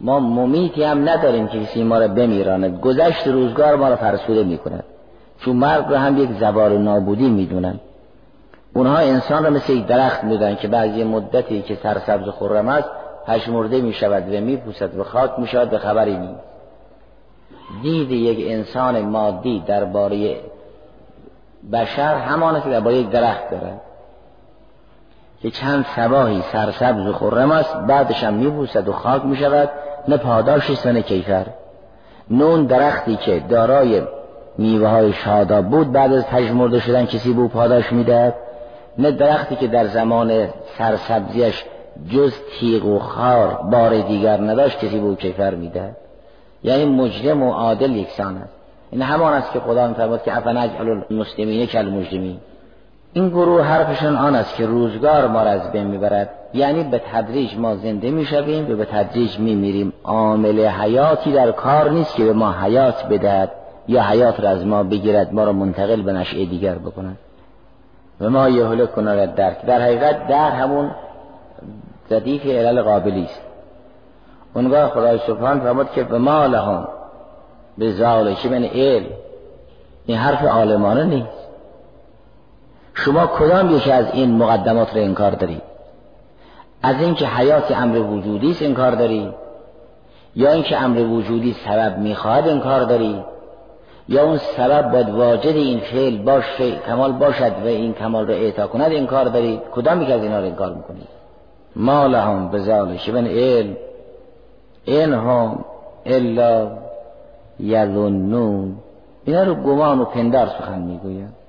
ما 0.00 0.20
ممیتی 0.20 0.84
هم 0.84 1.08
نداریم 1.08 1.48
که 1.48 1.60
کسی 1.60 1.84
ما 1.84 1.98
را 1.98 2.08
بمیراند. 2.08 2.80
گذشت 2.80 3.26
روزگار 3.26 3.76
ما 3.76 3.88
را 3.88 3.96
فرسوده 3.96 4.44
می‌کند. 4.44 4.84
چون 5.38 5.56
مرگ 5.56 5.84
را 5.88 5.98
هم 5.98 6.18
یک 6.18 6.30
زبار 6.40 6.78
نابودی 6.78 7.28
می‌دونن 7.28 7.80
اونها 8.74 8.96
انسان 8.96 9.44
را 9.44 9.50
مثل 9.50 9.72
یک 9.72 9.86
درخت 9.86 10.24
می‌دونن 10.24 10.56
که 10.56 10.68
بعضی 10.68 11.04
مدتی 11.04 11.62
که 11.62 11.74
سرسبز 11.74 12.28
و 12.28 12.32
خرم 12.32 12.68
است 12.68 12.88
پشمرده 13.26 13.80
می 13.80 13.92
شود 13.92 14.34
و 14.34 14.40
می 14.40 14.56
پوسد 14.56 14.98
و 14.98 15.04
خاک 15.04 15.30
می 15.38 15.46
شود 15.46 15.70
به 15.70 15.78
خبری 15.78 16.16
نیست 16.16 16.40
دید 17.82 18.10
یک 18.10 18.50
انسان 18.50 19.00
مادی 19.00 19.62
درباره 19.66 20.36
بشر 21.72 22.14
همان 22.14 22.62
که 22.62 22.70
درباره 22.70 22.96
یک 22.96 23.10
درخت 23.10 23.50
دارد. 23.50 23.80
که 25.42 25.50
چند 25.50 25.86
سباهی 25.96 26.42
سرسبز 26.52 27.06
و 27.06 27.12
خرم 27.12 27.50
است 27.50 27.76
بعدش 27.76 28.24
هم 28.24 28.34
میبوسد 28.34 28.88
و 28.88 28.92
خاک 28.92 29.24
می‌شود 29.24 29.70
نه 30.08 30.16
پاداشی 30.16 30.74
سن 30.74 31.00
کیفر. 31.00 31.46
نون 32.30 32.66
درختی 32.66 33.16
که 33.16 33.40
دارای 33.48 34.02
میوه 34.58 34.88
های 34.88 35.12
شاداب 35.12 35.64
بود 35.64 35.92
بعد 35.92 36.12
از 36.12 36.26
پژمرده 36.26 36.80
شدن 36.80 37.06
کسی 37.06 37.32
به 37.32 37.48
پاداش 37.48 37.92
می‌دهد. 37.92 38.34
نه 39.00 39.10
درختی 39.10 39.56
که 39.56 39.66
در 39.66 39.86
زمان 39.86 40.48
سرسبزیش 40.78 41.64
جز 42.12 42.32
تیغ 42.60 42.84
و 42.84 42.98
خار 42.98 43.58
بار 43.72 44.00
دیگر 44.00 44.40
نداشت 44.40 44.78
کسی 44.78 44.98
به 44.98 45.06
او 45.06 45.14
کیفر 45.14 45.54
می‌دهد. 45.54 45.96
یعنی 46.62 46.84
مجرم 46.84 47.42
و 47.42 47.52
عادل 47.52 47.96
یکسان 47.96 48.36
است. 48.36 48.54
این 48.90 49.02
همان 49.02 49.32
است 49.32 49.52
که 49.52 49.60
خدا 49.60 49.88
میفرماد 49.88 50.22
که 50.22 50.36
افنجعل 50.36 51.02
المسلمین 51.10 51.66
کل 51.66 51.88
مجرمین 51.88 52.38
این 53.12 53.28
گروه 53.28 53.62
حرفشون 53.62 54.16
آن 54.16 54.34
است 54.34 54.56
که 54.56 54.66
روزگار 54.66 55.26
ما 55.26 55.42
را 55.42 55.50
از 55.50 55.72
بین 55.72 55.86
می‌برد. 55.86 56.30
یعنی 56.54 56.84
به 56.84 57.00
تدریج 57.12 57.56
ما 57.56 57.76
زنده 57.76 58.10
می‌شویم 58.10 58.72
و 58.72 58.76
به 58.76 58.84
تدریج 58.84 59.38
میمیریم. 59.38 59.92
عامل 60.04 60.66
حیاتی 60.66 61.32
در 61.32 61.52
کار 61.52 61.90
نیست 61.90 62.16
که 62.16 62.24
به 62.24 62.32
ما 62.32 62.52
حیات 62.52 63.08
بدهد 63.08 63.50
یا 63.88 64.02
حیات 64.02 64.40
را 64.40 64.48
از 64.48 64.66
ما 64.66 64.82
بگیرد 64.82 65.34
ما 65.34 65.44
را 65.44 65.52
منتقل 65.52 66.02
به 66.02 66.12
نشعه 66.12 66.44
دیگر 66.44 66.74
بکند. 66.74 67.18
و 68.20 68.30
ما 68.30 68.48
یهله 68.48 68.86
کند 68.86 69.34
درک. 69.34 69.62
در 69.66 69.80
حقیقت 69.80 70.28
در 70.28 70.50
همون 70.50 70.90
ردیف 72.10 72.46
علل 72.46 72.82
قابلی 72.82 73.24
است. 73.24 73.40
اونگاه 74.54 74.90
خدای 74.90 75.18
سبحان 75.18 75.60
فرمود 75.60 75.90
که 75.90 76.04
به 76.04 76.18
ما 76.18 76.46
لهم 76.46 76.88
به 77.78 77.92
زالشی 77.92 78.48
من 78.48 78.64
علم. 78.64 79.06
این 80.06 80.18
حرف 80.18 80.44
عالمانه 80.44 81.04
نیست. 81.04 81.40
شما 82.94 83.26
کدام 83.26 83.76
یکی 83.76 83.92
از 83.92 84.06
این 84.12 84.36
مقدمات 84.36 84.96
رو 84.96 85.02
انکار 85.02 85.30
دارید؟ 85.30 85.62
از 86.82 87.00
اینکه 87.00 87.26
حیات 87.26 87.72
امر 87.72 87.98
وجودی 87.98 88.50
است 88.50 88.62
انکار 88.62 88.90
دارید؟ 88.90 89.34
یا 90.36 90.52
اینکه 90.52 90.82
امر 90.82 90.98
وجودی 90.98 91.56
سبب 91.64 91.98
می‌خواهد 91.98 92.48
انکار 92.48 92.84
دارید؟ 92.84 93.29
یا 94.10 94.24
اون 94.24 94.38
سبب 94.38 94.92
باید 94.92 95.08
واجد 95.08 95.56
این 95.56 95.80
فعل 95.80 96.18
باشه 96.18 96.76
کمال 96.86 97.12
باشد 97.12 97.52
و 97.64 97.66
این 97.66 97.94
کمال 97.94 98.26
رو 98.26 98.32
اعطا 98.32 98.66
کند 98.66 98.92
انکار 98.92 99.24
دارید 99.24 99.60
کدام 99.74 100.02
یک 100.02 100.10
از 100.10 100.22
اینا 100.22 100.38
رو 100.38 100.46
انکار 100.46 100.74
می‌کنید 100.74 101.08
ما 101.76 102.06
لهم 102.06 102.50
بزال 102.50 102.96
شبن 102.96 103.26
علم 103.26 103.76
این 104.84 105.12
هم 105.12 105.64
الا 106.06 106.70
یظنون. 107.60 108.76
اینا 109.24 109.42
رو 109.42 109.54
گمان 109.54 110.00
و 110.00 110.04
پندار 110.04 110.46
سخن 110.46 110.78
می‌گوید. 110.78 111.40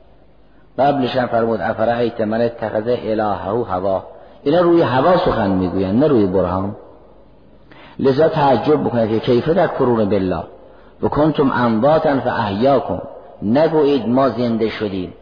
قبلش 0.80 1.16
هم 1.18 1.28
فرمود 1.28 1.62
افرعیت 1.62 2.22
من 2.22 2.42
اتخذ 2.42 2.84
الهه 2.88 3.66
هوا. 3.72 4.04
اینا 4.44 4.62
روی 4.62 4.82
هوا 4.82 5.18
سخن 5.18 5.52
می‌گویند 5.52 6.00
نه 6.00 6.08
روی 6.08 6.26
برهان. 6.26 6.76
لذا 8.00 8.30
تعجب 8.30 8.84
بکنید 8.84 9.10
که 9.10 9.20
کیف 9.20 9.50
کرون 9.80 10.10
بالله؟ 10.10 10.44
و 11.02 11.08
کنتم 11.08 11.52
امواتا 11.52 12.20
فاحیاکم. 12.20 13.02
نگویید 13.42 14.08
ما 14.08 14.30
زنده 14.30 14.70
شدیم. 14.70 15.14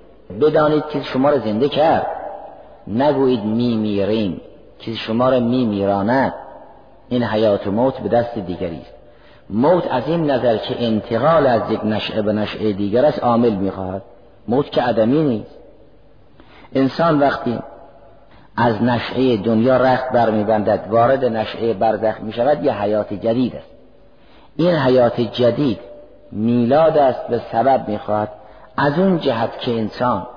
بدانید 0.41 0.85
که 0.85 1.01
شما 1.01 1.29
را 1.29 1.39
زنده 1.39 1.69
کرد. 1.69 2.07
نگویید 2.87 3.43
می 3.43 3.77
میریم. 3.77 4.41
که 4.79 4.93
شما 4.93 5.29
را 5.29 5.39
می 5.39 5.65
میراند. 5.65 6.33
این 7.09 7.23
حیات 7.23 7.67
و 7.67 7.71
موت 7.71 7.97
به 7.97 8.09
دست 8.09 8.37
دیگری 8.37 8.81
است. 8.81 8.93
موت 9.49 9.91
از 9.91 10.03
این 10.07 10.31
نظر 10.31 10.57
که 10.57 10.85
انتقال 10.85 11.47
از 11.47 11.71
یک 11.71 11.85
نشعه 11.85 12.21
به 12.21 12.33
نشعه 12.33 12.73
دیگر 12.73 13.05
است 13.05 13.23
عامل 13.23 13.55
می‌خواهد. 13.55 14.01
موت 14.47 14.71
که 14.71 14.81
عدمی 14.81 15.23
نیست. 15.23 15.55
انسان 16.75 17.19
وقتی 17.19 17.59
از 18.57 18.83
نشعه 18.83 19.37
دنیا 19.37 19.77
رخت 19.77 20.11
برمیبندد 20.11 20.87
وارد 20.89 21.25
نشعه 21.25 21.73
برزخ 21.73 22.21
می 22.21 22.33
شود 22.33 22.63
یه 22.63 22.81
حیات 22.81 23.13
جدید 23.13 23.55
است. 23.55 23.68
این 24.55 24.75
حیات 24.75 25.21
جدید 25.21 25.79
میلاد 26.31 26.97
است 26.97 27.27
به 27.27 27.41
سبب 27.51 27.87
می‌خواهد 27.87 28.29
از 28.77 28.99
اون 28.99 29.19
جهت 29.19 29.59
که 29.59 29.71
انسان 29.71 30.27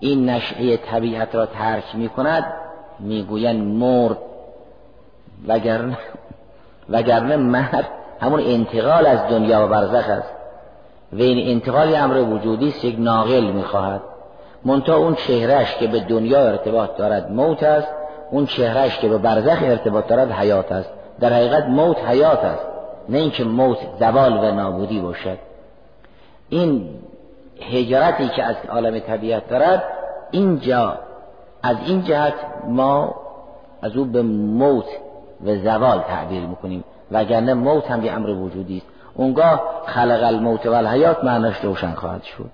این 0.00 0.28
نشعه 0.28 0.76
طبیعت 0.76 1.34
را 1.34 1.46
ترک 1.46 1.84
می 1.94 2.08
کند 2.08 2.44
می‌گویند 3.00 3.66
مرد 3.66 4.18
وگرنه 5.48 5.98
وگرنه 6.88 7.36
مرد 7.36 7.88
همون 8.20 8.40
انتقال 8.40 9.06
از 9.06 9.18
دنیا 9.30 9.64
و 9.64 9.68
برزخ 9.68 10.08
است. 10.08 10.32
و 11.12 11.22
این 11.22 11.50
انتقال 11.50 11.96
امر 11.96 12.16
وجودی 12.16 12.68
است 12.68 12.84
یک 12.84 12.96
ناقل 12.98 13.44
می‌خواهد. 13.44 14.00
منتها 14.64 14.96
اون 14.96 15.14
چهرش 15.14 15.76
که 15.76 15.86
به 15.86 16.00
دنیا 16.00 16.40
ارتباط 16.40 16.96
دارد 16.96 17.30
موت 17.30 17.62
است 17.62 17.88
اون 18.30 18.46
چهرش 18.46 18.98
که 18.98 19.08
به 19.08 19.18
برزخ 19.18 19.58
ارتباط 19.62 20.06
دارد 20.06 20.30
حیات 20.32 20.72
است. 20.72 20.90
در 21.20 21.32
حقیقت 21.32 21.64
موت 21.64 22.04
حیات 22.04 22.44
است. 22.44 22.71
نه 23.08 23.18
اینکه 23.18 23.44
موت 23.44 23.78
زوال 23.98 24.32
و 24.32 24.54
نابودی 24.54 25.00
باشد. 25.00 25.38
این 26.48 26.88
هجرتی 27.60 28.28
که 28.28 28.44
از 28.44 28.56
عالم 28.68 28.98
طبیعت 28.98 29.48
دارد 29.48 29.82
اینجا 30.30 30.98
از 31.62 31.76
این 31.86 32.02
جهت 32.04 32.34
ما 32.68 33.14
از 33.82 33.96
او 33.96 34.04
به 34.04 34.22
موت 34.22 34.88
و 35.46 35.56
زوال 35.56 35.98
تعبیر 35.98 36.46
می‌کنیم. 36.46 36.84
وگرنه 37.10 37.54
موت 37.54 37.90
هم 37.90 38.04
یه 38.04 38.12
امر 38.12 38.28
وجودی 38.28 38.76
است. 38.76 38.86
اونگاه 39.14 39.62
خلق 39.86 40.20
الموت 40.24 40.66
و 40.66 40.72
الحیات 40.72 41.24
معناش 41.24 41.56
روشن 41.60 41.92
خواهد 41.92 42.22
شد. 42.22 42.50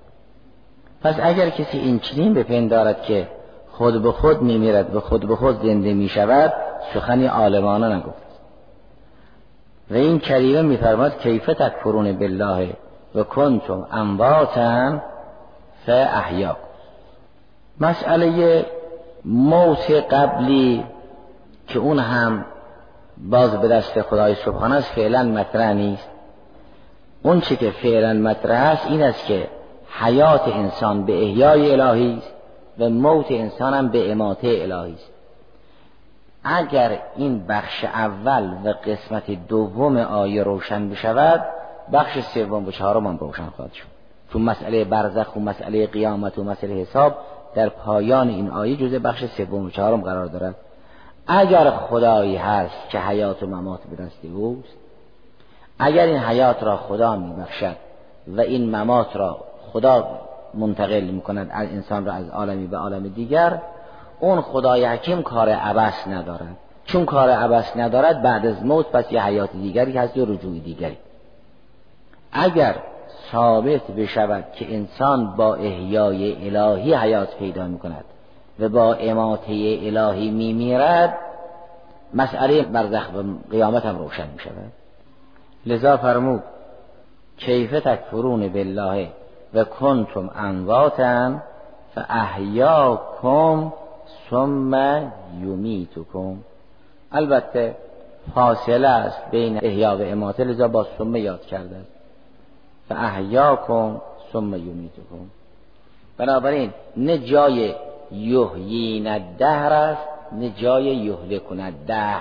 پس 1.03 1.15
اگر 1.23 1.51
کسی 1.51 1.79
این 1.79 1.99
چنین 1.99 2.35
بپندارد 2.35 3.03
که 3.03 3.29
خود 3.73 4.03
به 4.03 4.13
خود 4.13 4.43
میمیرد 4.43 4.97
و 4.97 5.01
خود 5.01 5.29
به 5.29 5.37
خود 5.37 5.63
زنده 5.63 5.95
می 5.95 6.09
شود 6.09 6.53
سخنی 6.95 7.27
عالمانه 7.27 7.97
نگفت. 7.97 8.28
و 9.91 9.95
این 9.95 10.19
کریمه 10.19 10.63
میفرماد 10.63 11.19
کیف 11.19 11.47
تکفرون 11.47 12.19
بالله 12.19 12.77
و 13.15 13.23
کنتم 13.23 13.87
امواتا 13.93 14.99
فاحیا 15.87 16.57
مسئله 17.81 18.65
موت 19.25 19.91
قبلی 19.91 20.85
که 21.69 21.79
اون 21.79 21.99
هم 21.99 22.45
باز 23.17 23.61
به 23.61 23.69
دست 23.69 24.03
خدای 24.03 24.35
سبحانه 24.35 24.75
است 24.75 24.93
فعلا 24.93 25.23
مطرح 25.23 25.73
نیست. 25.73 26.09
اون 27.23 27.41
چی 27.41 27.57
که 27.57 27.71
فعلا 27.71 28.13
مطرح 28.13 28.63
است 28.63 28.87
این 28.87 29.03
است 29.03 29.27
که 29.27 29.49
حیات 30.01 30.49
انسان 30.49 31.07
به 31.07 31.23
احیای 31.23 31.81
الهی 31.81 32.15
است 32.19 32.35
و 32.79 32.89
موت 32.89 33.27
انسان 33.31 33.75
هم 33.75 33.89
به 33.89 34.13
اماته 34.13 34.49
الهی 34.49 34.95
است. 34.95 35.18
اگر 36.51 36.99
این 37.17 37.47
بخش 37.47 37.85
اول 37.85 38.51
و 38.65 38.73
قسمت 38.73 39.49
دوم 39.49 39.97
آیه 39.97 40.43
روشن 40.43 40.91
بشود 40.91 41.45
بخش 41.93 42.19
سوم 42.21 42.67
و 42.67 42.71
چهارم 42.71 43.07
هم 43.07 43.17
روشن 43.17 43.47
خواهد 43.47 43.73
شد. 43.73 43.87
چون 44.33 44.43
مسئله 44.43 44.85
برزخ 44.85 45.37
و 45.37 45.41
مسئله 45.41 45.87
قیامت 45.87 46.39
و 46.39 46.45
مسئله 46.45 46.75
حساب 46.75 47.15
در 47.55 47.69
پایان 47.69 48.29
این 48.29 48.51
آیه 48.51 48.77
جزء 48.77 48.99
بخش 48.99 49.25
سوم 49.25 49.65
و 49.65 49.71
چهارم 49.71 50.01
قرار 50.01 50.27
دارد. 50.27 50.55
اگر 51.27 51.71
خدایی 51.71 52.37
هست 52.37 52.89
که 52.89 52.99
حیات 52.99 53.43
و 53.43 53.47
ممات 53.47 53.81
به 53.91 54.05
دست 54.05 54.25
اوست 54.35 54.77
اگر 55.79 56.07
این 56.07 56.19
حیات 56.19 56.63
را 56.63 56.77
خدا 56.77 57.17
میبخشد 57.17 57.77
و 58.29 58.41
این 58.41 58.77
ممات 58.77 59.17
را 59.17 59.39
خدا 59.73 60.21
منتقل 60.55 61.05
می‌کند 61.05 61.51
از 61.53 61.69
انسان 61.69 62.07
را 62.07 62.13
از 62.13 62.29
عالمی 62.29 62.67
به 62.67 62.77
عالم 62.77 63.09
دیگر 63.09 63.61
اون 64.21 64.41
خدای 64.41 64.85
حکیم 64.85 65.23
کار 65.23 65.49
عبس 65.49 66.07
ندارد. 66.07 66.57
چون 66.85 67.05
کار 67.05 67.31
عبس 67.31 67.77
ندارد 67.77 68.23
بعد 68.23 68.47
از 68.47 68.65
موت 68.65 68.87
پس 68.87 69.13
یه 69.13 69.25
حیات 69.25 69.53
دیگری 69.53 69.93
هست 69.93 70.17
یا 70.17 70.25
رجوع 70.25 70.59
دیگری. 70.59 70.99
اگر 72.33 72.75
ثابت 73.33 73.91
بشود 73.91 74.45
که 74.53 74.75
انسان 74.75 75.37
با 75.37 75.55
احیای 75.55 76.57
الهی 76.57 76.95
حیات 76.95 77.37
پیدا 77.37 77.67
می‌کند 77.67 78.05
و 78.61 78.69
با 78.69 78.95
اماته 78.95 79.79
الهی 79.83 80.31
میمیرد 80.31 81.19
مسئله 82.15 82.63
برزخ 82.63 83.11
و 83.15 83.23
قیامت 83.51 83.87
هم 83.87 83.99
روشن 83.99 84.27
می 84.33 84.39
شود 84.39 84.73
لذا 85.67 85.97
فرمود 85.97 86.43
کیف 87.37 87.71
تکفرون 87.71 88.49
بالله 88.49 89.09
و 89.55 89.65
کنتم 89.65 90.31
امواتا 90.37 91.35
فاحیاکم 91.95 93.73
ثم 94.31 94.75
یمیتکم. 95.41 96.37
البته 97.13 97.77
فاصله 98.35 98.89
است 98.89 99.31
بین 99.31 99.59
احیا 99.63 99.97
و 99.97 100.03
اماته 100.03 100.45
لذا 100.45 100.69
با 100.69 100.87
ثم 100.99 101.17
یاد 101.17 101.47
کرده 101.47 101.77
است 101.77 101.91
فاحیاکم 102.89 104.01
ثم 104.33 104.55
یمیتکم. 104.55 105.27
بنابراین 106.19 106.73
نه 106.97 107.19
جای 107.19 107.75
یحیین 108.13 109.19
دهر 109.39 109.73
است 109.73 110.09
نه 110.33 110.51
جای 110.51 110.85
یهله 110.85 111.39
کند 111.39 111.87
ده 111.87 112.17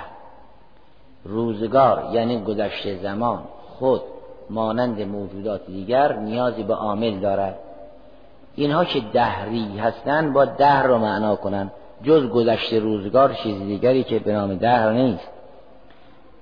روزگار 1.26 2.10
یعنی 2.12 2.44
گذشته 2.44 3.00
زمان 3.04 3.40
خود 3.80 4.02
مانند 4.50 5.02
موجودات 5.02 5.66
دیگر 5.66 6.14
نیازی 6.14 6.64
به 6.64 6.74
عامل 6.74 7.20
دارد. 7.20 7.60
اینها 8.56 8.86
که 8.86 9.00
دهری 9.14 9.78
هستند 9.78 10.34
با 10.34 10.46
دهر 10.46 10.84
رو 10.84 10.98
معنا 10.98 11.36
کنند 11.36 11.72
جز 12.04 12.30
گذشت 12.30 12.74
روزگار 12.74 13.34
چیز 13.34 13.60
دیگری 13.60 14.04
که 14.04 14.20
به 14.20 14.34
نام 14.34 14.56
دهر 14.56 14.92
نیست. 14.92 15.28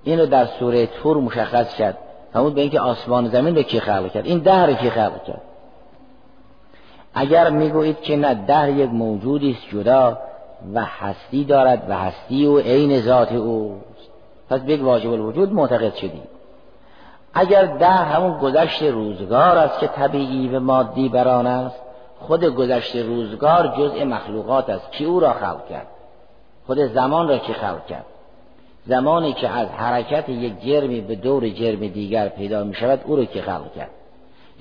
این 0.03 0.19
رو 0.19 0.25
در 0.25 0.45
سوره 0.45 0.85
تور 0.85 1.17
مشخص 1.17 1.75
کرد. 1.75 1.97
همون 2.33 2.53
به 2.53 2.61
اینکه 2.61 2.79
آسمان 2.79 3.29
زمین 3.29 3.55
رو 3.55 3.63
کی 3.63 3.79
خلق 3.79 4.11
کرد؟ 4.11 4.25
این 4.25 4.39
دهر 4.39 4.73
کی 4.73 4.89
خلق 4.89 5.23
کرد؟ 5.23 5.41
اگر 7.13 7.49
می‌گویید 7.49 8.01
که 8.01 8.17
نه 8.17 8.33
دهر 8.33 8.69
یک 8.69 8.89
موجودی 8.89 9.51
است 9.51 9.69
جدا 9.69 10.17
و 10.73 10.85
هستی 10.85 11.45
دارد 11.45 11.85
و 11.89 11.97
هستی 11.97 12.45
و 12.45 12.59
عین 12.59 13.01
ذات 13.01 13.31
اوست. 13.31 14.09
پس 14.49 14.61
به 14.61 14.77
واجب 14.77 15.11
الوجود 15.11 15.53
معتقد 15.53 15.95
شدید 15.95 16.35
اگر 17.33 17.65
دهر 17.65 18.03
همون 18.03 18.39
گذشت 18.39 18.83
روزگار 18.83 19.57
است 19.57 19.79
که 19.79 19.87
طبیعی 19.87 20.47
و 20.47 20.59
مادی 20.59 21.09
بران 21.09 21.47
است 21.47 21.84
خود 22.27 22.43
گذشت 22.43 22.95
روزگار 22.95 23.67
جزء 23.77 24.05
مخلوقات 24.05 24.69
است. 24.69 24.91
کی 24.91 25.05
او 25.05 25.19
را 25.19 25.33
خلق 25.33 25.67
کرد؟ 25.69 25.87
خود 26.67 26.79
زمان 26.79 27.27
را 27.27 27.37
کی 27.37 27.53
خلق 27.53 27.85
کرد؟ 27.85 28.05
زمانی 28.85 29.33
که 29.33 29.49
از 29.49 29.67
حرکت 29.67 30.29
یک 30.29 30.61
جرمی 30.61 31.01
به 31.01 31.15
دور 31.15 31.49
جرم 31.49 31.87
دیگر 31.87 32.27
پیدا 32.27 32.63
می 32.63 32.73
شود 32.73 33.01
او 33.05 33.15
را 33.15 33.25
کی 33.25 33.41
خلق 33.41 33.73
کرد؟ 33.73 33.89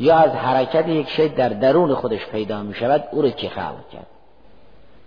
یا 0.01 0.17
از 0.17 0.31
حرکت 0.31 0.89
یک 0.89 1.09
شی 1.09 1.29
در 1.29 1.49
درون 1.49 1.95
خودش 1.95 2.27
پیدا 2.27 2.63
می 2.63 2.75
شود 2.75 3.05
او 3.13 3.23
را 3.23 3.31
کی 3.31 3.49
خلق 3.49 3.89
کرد؟ 3.93 4.07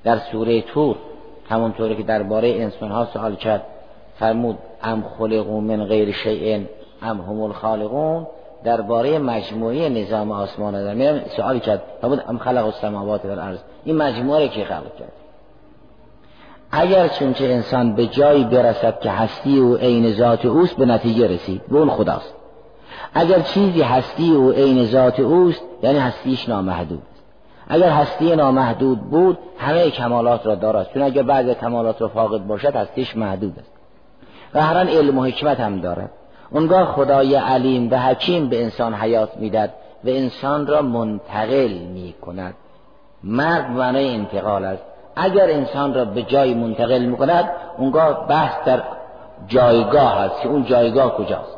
در 0.04 0.17
سوره 0.17 0.62
تور 0.62 0.96
همونطوری 1.50 1.96
که 1.96 2.04
درباره 2.04 2.50
انسان 2.50 2.91
ها 2.91 3.06
سوال 3.06 3.36
کرد 3.36 3.63
فرمود 4.20 4.58
ام 4.84 5.04
خلقو 5.17 5.62
من 5.62 5.86
غیر 5.86 6.12
شیء 6.12 6.62
ام 7.02 7.22
هم 7.22 7.41
الخالقون؟ 7.41 8.28
درباره 8.63 9.20
مجموعه 9.20 9.89
نظام 9.89 10.32
آسمان 10.32 10.76
و 10.76 10.84
زمین. 10.84 11.22
سوالی 11.36 11.60
کرد. 11.60 11.82
فرمود 12.02 12.24
ام 12.28 12.38
خلق 12.38 12.65
السماوات 12.65 13.26
و 13.26 13.32
الارض 13.32 13.58
این 13.84 13.98
مجموعه 13.98 14.39
را 14.39 14.48
کی 14.48 14.65
خلق 14.65 14.96
کرد؟ 15.00 15.12
اگر 16.72 17.08
چونچه 17.08 17.46
انسان 17.46 17.96
به 17.96 18.08
جایی 18.08 18.43
برسد 18.43 19.00
که 19.00 19.10
هستی 19.10 19.60
و 19.60 19.76
عین 19.76 20.13
ذات 20.13 20.46
اوست 20.46 20.78
به 20.78 20.86
نتیجه 20.86 21.28
رسید. 21.28 21.62
به 21.67 21.78
اون 21.78 21.89
خداست. 21.89 22.34
اگر 23.13 23.39
چیزی 23.39 23.82
هستی 23.82 24.32
و 24.32 24.52
عین 24.52 24.86
ذات 24.86 25.20
اوست 25.20 25.62
یعنی 25.84 26.00
هستیش 26.00 26.50
نامحدود. 26.50 27.02
اگر 27.67 27.89
هستی 27.89 28.36
نامحدود 28.36 29.02
بود 29.02 29.38
همه 29.58 29.89
کمالات 29.89 30.46
را 30.46 30.56
دارد. 30.56 30.89
چون 30.93 31.02
اگر 31.02 31.24
بعض 31.24 31.50
کمالات 31.50 32.02
را 32.02 32.08
فاقد 32.08 32.48
باشد 32.48 32.76
هستیش 32.76 33.17
محدود 33.17 33.60
است. 33.60 33.72
و 34.54 34.62
هر 34.62 34.78
علم 34.78 35.17
و 35.17 35.24
حکمت 35.24 35.60
هم 35.60 35.80
دارد. 35.80 36.12
اونگاه 36.51 36.86
خدای 36.86 37.36
علیم 37.36 37.91
و 37.91 37.97
حکیم 37.97 38.49
به 38.49 38.63
انسان 38.63 38.93
حیات 38.93 39.38
می‌داد 39.38 39.69
و 40.03 40.10
انسان 40.10 40.67
را 40.67 40.81
منتقل 40.81 41.73
می 41.73 42.13
کند 42.21 42.53
مرگ 43.23 43.65
معنای 43.71 44.15
انتقال 44.15 44.65
است. 44.65 44.83
اگر 45.15 45.49
انسان 45.49 45.93
را 45.93 46.05
به 46.05 46.23
جای 46.23 46.53
منتقل 46.53 46.99
می 46.99 47.17
کند 47.17 47.49
اونگاه 47.77 48.27
بحث 48.27 48.65
در 48.65 48.83
جایگاه 49.47 50.21
است 50.21 50.41
که 50.41 50.49
اون 50.49 50.65
جایگاه 50.65 51.17
کجاست. 51.17 51.57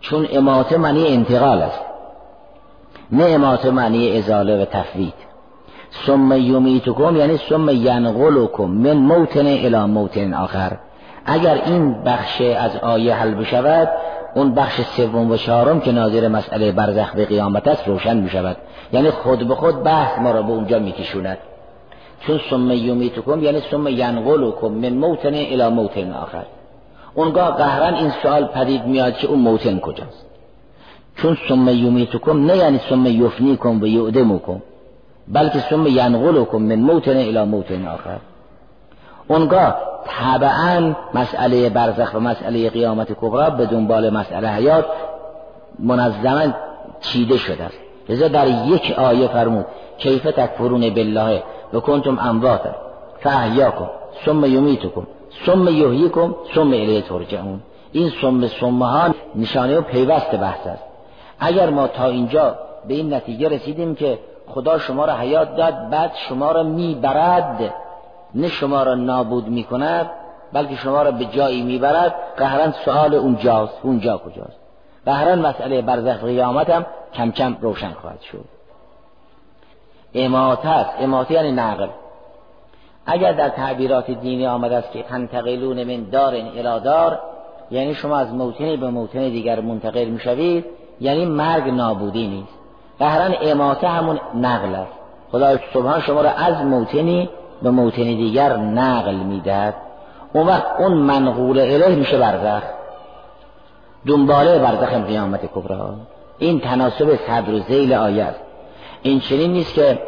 چون 0.00 0.26
اماته 0.32 0.76
معنی 0.76 1.08
انتقال 1.08 1.62
است. 1.62 1.80
نه 3.12 3.24
اماته 3.24 3.70
معنی 3.70 4.18
ازاله 4.18 4.62
و 4.62 4.64
تفوید 4.64 5.14
ثم 6.06 6.32
یمیتکم 6.32 7.16
یعنی 7.16 7.36
ثم 7.36 7.68
ینقلکم 7.70 8.64
من 8.64 8.92
موتن 8.92 9.46
الى 9.46 9.84
موتن 9.84 10.34
آخر. 10.34 10.76
اگر 11.26 11.62
این 11.64 12.02
بخش 12.02 12.40
از 12.40 12.76
آیه 12.76 13.14
حل 13.14 13.34
بشود 13.34 13.88
اون 14.34 14.54
بخش 14.54 14.80
سوم 14.80 15.30
و 15.30 15.36
چهارم 15.36 15.80
که 15.80 15.92
ناظر 15.92 16.28
مسئله 16.28 16.72
برزخ 16.72 17.14
به 17.14 17.24
قیامت 17.24 17.68
است 17.68 17.88
روشن 17.88 18.16
می 18.16 18.30
شود 18.30 18.56
یعنی 18.92 19.10
خود 19.10 19.48
به 19.48 19.54
خود 19.54 19.82
بحث 19.82 20.18
ما 20.18 20.30
را 20.30 20.42
به 20.42 20.52
اونجا 20.52 20.78
می 20.78 20.92
کشوند 20.92 21.38
چون 22.20 22.40
ثم 22.50 22.70
یمیتکم 22.70 23.42
یعنی 23.42 23.60
ثم 23.70 23.88
ینقلکم 23.88 24.68
من 24.68 24.92
موتن 24.92 25.34
الى 25.34 25.68
موتن 25.68 26.12
آخر. 26.12 26.44
اونگاه 27.14 27.56
قهرن 27.56 27.94
این 27.94 28.12
سوال 28.22 28.46
پدید 28.46 28.84
میاد 28.84 29.16
که 29.16 29.26
اون 29.26 29.38
موتن 29.38 29.78
کجاست. 29.78 30.26
چون 31.16 31.36
ثم 31.48 31.68
یمیتکم 31.68 32.46
نه 32.46 32.56
یعنی 32.56 32.80
ثم 32.90 33.06
یفنیکم 33.06 33.82
و 33.82 33.86
یعدمکم 33.86 34.62
بلکه 35.28 35.58
ثم 35.58 35.86
ینقلکم 35.86 36.58
من 36.58 36.78
موتن 36.78 37.16
الى 37.16 37.44
موتن 37.44 37.86
آخر. 37.86 38.18
اونگاه 39.28 39.76
طبعا 40.08 40.94
مسئله 41.14 41.68
برزخ 41.68 42.14
و 42.14 42.20
مسئله 42.20 42.70
قیامت 42.70 43.12
کبرا 43.12 43.50
به 43.50 43.66
دنبال 43.66 44.10
مسئله 44.10 44.48
حیات 44.48 44.84
منظما 45.78 46.52
چیده 47.00 47.36
شده. 47.36 47.64
است 47.64 47.78
لذا 48.08 48.28
در 48.28 48.46
یک 48.46 48.94
آیه 48.98 49.28
فرمود 49.28 49.66
کیف 49.98 50.22
تکفرون 50.22 50.90
بالله؟ 50.90 51.42
و 51.72 51.80
کنتم 51.80 52.18
امواتا. 52.18 52.70
فاحیاکم 53.20 53.88
ثم 54.26 54.44
یمیتکم 54.44 55.06
ثم 55.46 55.68
یحییکم 55.68 56.34
ثم 56.54 56.68
الیه 56.68 57.02
ترجعون. 57.02 57.60
این 57.92 58.12
ثم 58.20 58.46
ثم 58.46 58.82
ها 58.82 59.14
نشانه 59.34 59.78
و 59.78 59.80
پیوست 59.80 60.30
بحث 60.30 60.66
است. 60.66 60.82
اگر 61.40 61.70
ما 61.70 61.86
تا 61.86 62.06
اینجا 62.06 62.54
به 62.88 62.94
این 62.94 63.14
نتیجه 63.14 63.48
رسیدیم 63.48 63.94
که 63.94 64.18
خدا 64.48 64.78
شما 64.78 65.04
را 65.04 65.14
حیات 65.14 65.56
داد 65.56 65.90
بعد 65.90 66.12
شما 66.28 66.52
را 66.52 66.62
می‌برد 66.62 67.74
نه 68.36 68.48
شما 68.48 68.82
را 68.82 68.94
نابود 68.94 69.48
می‌کند 69.48 70.10
بلکه 70.52 70.74
شما 70.74 71.02
را 71.02 71.10
به 71.10 71.24
جایی 71.24 71.62
می‌برد 71.62 72.14
قهرن 72.36 72.74
سوال 72.84 73.14
اونجاست 73.14 73.78
اونجا 73.82 74.18
کجاست. 74.18 74.58
قهرن 75.06 75.38
مسئله 75.38 75.82
برزخ 75.82 76.24
قیامت 76.24 76.70
هم 76.70 76.86
کم 77.14 77.30
کم 77.30 77.56
روشن 77.60 77.92
خواهد 77.92 78.20
شد. 78.20 78.44
اماته 80.14 80.68
است 80.68 80.90
اماته 81.00 81.34
یعنی 81.34 81.52
نقل. 81.52 81.88
اگر 83.06 83.32
در 83.32 83.48
تعبیرات 83.48 84.10
دینی 84.10 84.46
آمده 84.46 84.76
است 84.76 84.92
که 84.92 85.02
تنتقلون 85.02 85.84
من 85.84 86.10
دار 86.10 86.34
الى 86.34 86.80
دار 86.84 87.18
یعنی 87.70 87.94
شما 87.94 88.16
از 88.16 88.34
موتنی 88.34 88.76
به 88.76 88.90
موتن 88.90 89.28
دیگر 89.28 89.60
منتقل 89.60 90.04
می‌شوید 90.04 90.64
یعنی 91.00 91.26
مرگ 91.26 91.68
نابودی 91.68 92.26
نیست. 92.26 92.58
قهرن 92.98 93.34
اماته 93.42 93.88
همون 93.88 94.20
نقل 94.34 94.74
است. 94.74 94.92
خدا 95.32 95.58
سبحان 95.74 96.00
شما 96.00 96.20
را 96.20 96.30
از 96.30 96.64
موتنی 96.64 97.28
به 97.62 97.70
موتن 97.70 98.02
دیگر 98.02 98.56
نقل 98.56 99.14
می‌دهد. 99.14 99.74
اون 100.32 100.46
وقت 100.46 100.64
اون 100.78 100.92
منقول 100.92 101.58
اله 101.58 101.94
میشه 101.94 102.18
برزخ. 102.18 102.62
دنباله 104.06 104.58
برزخ 104.58 105.06
قیامت 105.06 105.40
کبرا. 105.54 105.94
این 106.38 106.60
تناسب 106.60 107.18
صدر 107.26 107.54
و 107.54 107.58
زیل 107.58 107.94
آیه 107.94 108.24
است 108.24 108.40
این 109.02 109.20
چنین 109.20 109.52
نیست 109.52 109.74
که 109.74 109.98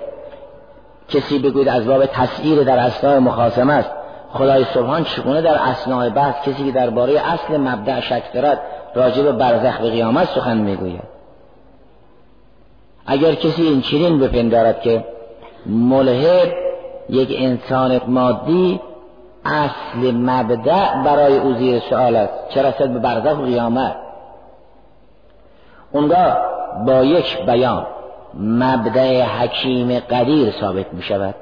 کسی 1.08 1.38
بگوید 1.38 1.68
از 1.68 1.86
باب 1.86 2.06
تسعیر 2.06 2.64
در 2.64 2.78
اسنای 2.78 3.18
مخاسمه 3.18 3.72
است. 3.72 3.90
خدای 4.32 4.64
سبحان 4.64 5.04
چگونه 5.04 5.42
در 5.42 5.54
اسنای 5.54 6.10
بحث 6.10 6.48
کسی 6.48 6.64
که 6.64 6.72
درباره 6.72 7.20
اصل 7.20 7.56
مبدع 7.56 8.00
شک 8.00 8.32
دارد 8.34 8.60
راجع 8.94 9.22
به 9.22 9.32
برزخ 9.32 9.80
به 9.80 9.90
قیامت 9.90 10.28
سخن 10.28 10.56
می‌گوید؟ 10.56 11.02
اگر 13.06 13.34
کسی 13.34 13.62
این 13.62 13.80
چنین 13.80 14.18
بپندارد 14.18 14.80
که 14.80 15.04
ملحد 15.66 16.52
یک 17.08 17.28
انسان 17.38 18.00
مادی 18.06 18.80
اصل 19.44 20.14
مبدع 20.14 21.02
برای 21.02 21.38
او 21.38 21.54
زیر 21.54 21.80
سوال 21.90 22.16
است. 22.16 22.48
چرا 22.48 22.68
رسد 22.68 22.88
به 22.88 22.98
برزخ 22.98 23.38
و 23.38 23.42
قیامت؟ 23.42 23.96
اونگاه 25.92 26.36
با 26.86 27.04
یک 27.04 27.46
بیان 27.46 27.86
مبدع 28.34 29.22
حکیم 29.22 30.00
قدیر 30.00 30.50
ثابت 30.60 30.94
می 30.94 31.02
شود. 31.02 31.34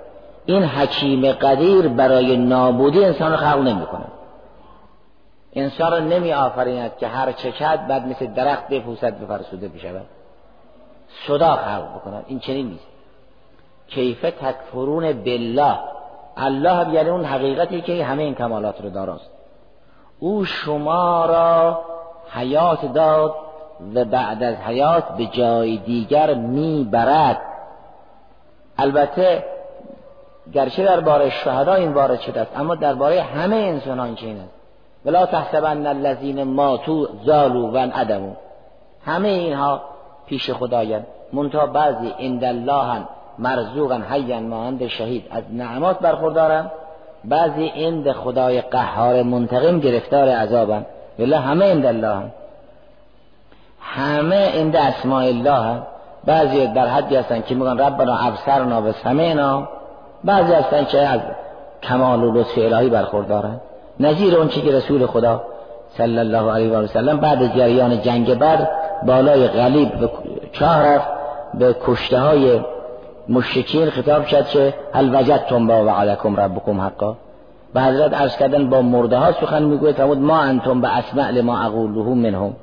این 0.47 0.63
حکیم 0.63 1.33
قدیر 1.33 1.89
برای 1.89 2.37
نابودی 2.37 3.05
انسان 3.05 3.31
رو 3.31 3.37
خلق 3.37 3.59
نمی 3.59 3.87
کند. 3.87 4.13
انسان 5.53 5.93
را 5.93 5.99
نمی 5.99 6.33
آفریند 6.33 6.97
که 6.97 7.09
هر 7.09 7.33
چه 7.33 7.53
کد 7.53 7.87
بعد 7.87 8.07
مثل 8.07 8.27
درخت 8.27 8.69
بپوسد 8.69 9.19
بفرسوده 9.19 9.69
بشود 9.69 10.07
صدا 11.27 11.57
خلق 11.57 11.95
بکند. 11.95 12.25
این 12.27 12.39
چنین 12.39 12.67
نیست. 12.67 12.96
کیف 13.89 14.21
تکفرون 14.21 15.13
بالله. 15.13 15.79
الله 16.37 16.95
یعنی 16.95 17.09
اون 17.09 17.25
حقیقتی 17.25 17.81
که 17.81 18.05
همه 18.05 18.23
این 18.23 18.35
کمالات 18.35 18.81
رو 18.81 18.91
داراست. 18.91 19.31
او 20.19 20.45
شما 20.45 21.27
را 21.27 21.81
حیات 22.31 22.93
داد 22.93 23.35
و 23.95 24.05
بعد 24.05 24.43
از 24.43 24.55
حیات 24.55 25.05
به 25.17 25.27
جای 25.27 25.77
دیگر 25.77 26.35
می‌برد. 26.35 27.41
البته 28.79 29.45
گرچه 30.53 30.85
درباره 30.85 31.31
شهدا 31.31 31.75
این 31.75 31.93
وارد 31.93 32.21
شده 32.21 32.41
است 32.41 32.51
اما 32.57 32.75
درباره 32.75 33.23
همه 33.23 33.57
انسانان 33.57 34.15
چنین 34.15 34.41
است. 34.41 34.57
ولا 35.05 35.27
تحسبن 35.27 35.87
الذین 35.87 36.43
ماتوا 36.43 37.07
زالوا 37.25 37.71
و 37.73 37.77
عدمو 37.77 38.33
همه 39.05 39.29
اینها 39.29 39.81
پیش 40.27 40.51
خدایند 40.51 41.07
منتها 41.33 41.67
بعضی 41.67 42.15
عند 42.19 42.45
الله 42.45 43.05
مرزوقا 43.39 44.01
حیا 44.11 44.41
مانند 44.41 44.87
شهید. 44.87 45.25
از 45.31 45.43
نعمات 45.53 45.99
برخوردارن 45.99 46.71
بعضی 47.25 47.67
عند 47.67 48.13
خدای 48.13 48.61
قهار 48.61 49.23
منتقم 49.23 49.81
گرفتار 49.81 50.29
عذابن 50.29 50.87
ولی 51.19 51.35
همه 51.35 51.71
عند 51.71 51.87
الله 51.87 52.23
همه 53.81 54.61
عند 54.61 54.77
اسماء 54.77 55.25
الله 55.25 55.83
بعضی 56.25 56.67
در 56.67 56.87
حدی 56.87 57.17
هستن 57.17 57.41
که 57.41 57.55
میگن 57.55 57.79
ربنا 57.79 58.19
ابصرنا 58.19 58.83
و 58.83 58.93
سمعنا 58.93 59.69
بعضی 60.25 60.53
هستن 60.53 60.85
که 60.85 60.99
از 60.99 61.21
کمال 61.83 62.23
و 62.23 62.33
لطف 62.33 62.59
الهی 62.59 62.89
برخوردارن. 62.89 63.61
نظیر 64.01 64.37
اون 64.37 64.49
که 64.49 64.73
رسول 64.73 65.07
خدا 65.07 65.43
صلی 65.89 66.19
الله 66.19 66.53
علیه 66.53 66.79
و 66.79 66.87
سلم 66.87 67.21
بعد 67.21 67.57
جریان 67.57 68.03
جنگ 68.03 68.35
بر 68.35 68.69
بالای 69.07 69.49
غلیب 69.49 70.01
به 70.01 70.11
چاه 70.53 70.87
رفت 70.87 71.09
به 71.55 71.77
کشته 71.87 72.21
های 72.21 72.61
مشکین 73.29 73.91
خطاب 73.91 74.27
شد 74.27 74.47
که 74.47 74.75
هل 74.93 75.15
وجدتم 75.15 75.67
با 75.67 75.85
وعدکم 75.85 76.37
ربکم 76.37 76.81
حقا؟ 76.81 77.17
به 77.75 77.83
حضرت 77.83 78.15
عرض 78.15 78.37
کردن 78.37 78.71
با 78.71 78.83
مرده 78.83 79.17
ها 79.17 79.33
سخن 79.33 79.63
می‌گوید 79.63 79.97
فرمود 79.97 80.19
ما 80.19 80.39
انتم 80.39 80.81
به 80.81 80.97
اسمع 80.97 81.31
لما 81.31 81.59
اقوله 81.59 82.15
منهم. 82.15 82.57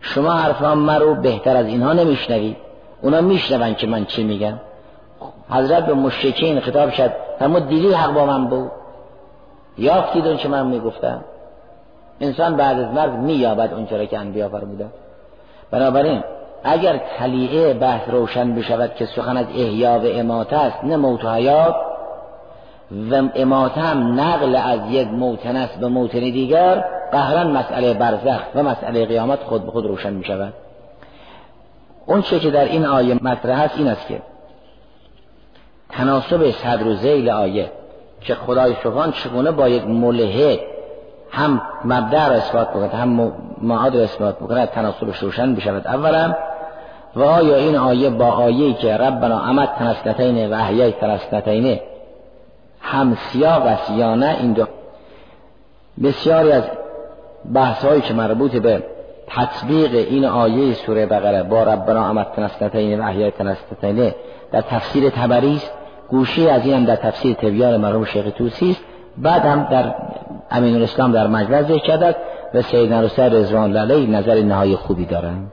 شما 0.00 0.32
حرفان 0.32 0.78
مرو 0.78 1.14
بهتر 1.14 1.56
از 1.56 1.66
اینها 1.66 1.92
نمیشنوید. 1.92 2.56
اونا 3.02 3.20
میشنون 3.20 3.74
که 3.74 3.86
من 3.86 4.04
چی 4.04 4.24
میگم. 4.24 4.54
حضرت 5.50 5.86
به 5.86 5.94
مشکین 5.94 6.60
خطاب 6.60 6.90
شد 6.90 7.10
فرمود 7.38 7.68
دیدی 7.68 7.92
حق 7.92 8.14
با 8.14 8.26
من 8.26 8.46
بود؟ 8.46 8.70
یافتید 9.78 10.26
اون 10.26 10.36
که 10.36 10.48
من 10.48 10.66
می‌گفتم؟ 10.66 11.24
انسان 12.20 12.56
بعد 12.56 12.80
از 12.80 12.94
مرگ 12.94 13.12
مییابد 13.12 13.72
اون 13.74 13.86
را 13.90 14.04
که 14.04 14.18
انبیا 14.18 14.48
فرمودن. 14.48 14.90
بنابراین 15.70 16.22
اگر 16.64 17.00
تلیعه 17.18 17.74
بحث 17.74 18.08
روشن 18.08 18.54
بشود 18.54 18.94
که 18.94 19.06
سخن 19.06 19.36
از 19.36 19.46
احیا 19.46 19.98
و 19.98 20.06
اماته 20.06 20.56
است 20.56 20.84
نه 20.84 20.96
موت 20.96 21.24
و 21.24 21.32
حیات 21.32 21.74
و 23.10 23.22
اماته 23.34 23.80
هم 23.80 24.20
نقل 24.20 24.56
از 24.56 24.80
یک 24.90 25.08
موتن 25.08 25.68
به 25.80 25.88
موتن 25.88 26.20
دیگر 26.20 26.84
قهرا 27.12 27.44
مسئله 27.44 27.94
برزخ 27.94 28.40
و 28.54 28.62
مسئله 28.62 29.06
قیامت 29.06 29.38
خود 29.42 29.64
به 29.64 29.70
خود 29.70 29.86
روشن 29.86 30.12
می 30.12 30.24
شود 30.24 30.52
اون 32.06 32.22
چه 32.22 32.40
که 32.40 32.50
در 32.50 32.64
این 32.64 32.86
آیه 32.86 33.18
مطرح 33.22 33.60
است 33.60 33.78
این 33.78 33.88
است 33.88 34.08
که 34.08 34.22
تناسب 35.90 36.50
صدر 36.50 36.86
و 36.86 36.94
زیل 36.94 37.30
آیه 37.30 37.70
که 38.20 38.34
خدای 38.34 38.74
سبحان 38.84 39.12
چگونه 39.12 39.50
با 39.50 39.68
یک 39.68 39.86
ملحد 39.86 40.58
هم 41.30 41.62
مبدع 41.84 42.28
را 42.28 42.34
اثبات 42.34 42.70
بکند 42.70 42.90
هم 42.92 43.32
معاد 43.62 43.96
را 43.96 44.02
اثبات 44.02 44.36
بکند 44.36 44.68
تناسبش 44.68 45.18
روشن 45.18 45.54
بشود. 45.54 45.86
اولا 45.86 46.34
و 47.16 47.22
آیا 47.22 47.56
این 47.56 47.76
آیه 47.76 48.10
با 48.10 48.26
آیه 48.26 48.74
که 48.74 48.96
ربنا 48.96 49.40
امد 49.40 49.68
تنسنتین 49.78 50.50
و 50.50 50.54
احیای 50.54 50.92
تنسنتین 50.92 51.80
هم 52.80 53.14
سیاق 53.14 53.66
است 53.66 53.90
یا 53.90 54.14
نه 54.14 54.36
این 54.40 54.52
دو 54.52 54.66
بسیاری 56.02 56.52
از 56.52 56.62
بحث 57.54 57.84
هایی 57.84 58.00
که 58.00 58.14
مربوط 58.14 58.56
به 58.56 58.82
تطبیق 59.26 59.94
این 59.94 60.24
آیه 60.24 60.74
سوره 60.74 61.06
بقره 61.06 61.42
با 61.42 61.62
ربنا 61.62 62.08
امد 62.08 62.26
تنسنتین 62.36 63.00
و 63.00 63.02
احیای 63.02 63.30
تنسنتین 63.30 64.12
در 64.52 64.60
تفسیر 64.60 65.10
تبری 65.10 65.56
است. 65.56 65.72
از 66.50 66.66
این 66.66 66.74
هم 66.74 66.84
در 66.84 66.96
تفسیر 66.96 67.34
تبیان 67.34 67.76
مرحوم 67.76 68.04
شیخ 68.04 68.24
توسی 68.36 68.70
است. 68.70 68.80
بعد 69.18 69.42
هم 69.44 69.68
در 69.70 69.94
امین 70.50 70.74
الاسلام 70.74 71.12
در 71.12 71.26
مجلس 71.26 71.66
ذکر 71.66 71.78
کرد 71.78 72.16
و 72.54 72.62
سید 72.62 72.92
نروسر 72.92 73.28
رضوان 73.28 73.76
علیه 73.76 74.10
نظر 74.10 74.42
نهای 74.42 74.76
خوبی 74.76 75.04
دارند. 75.04 75.52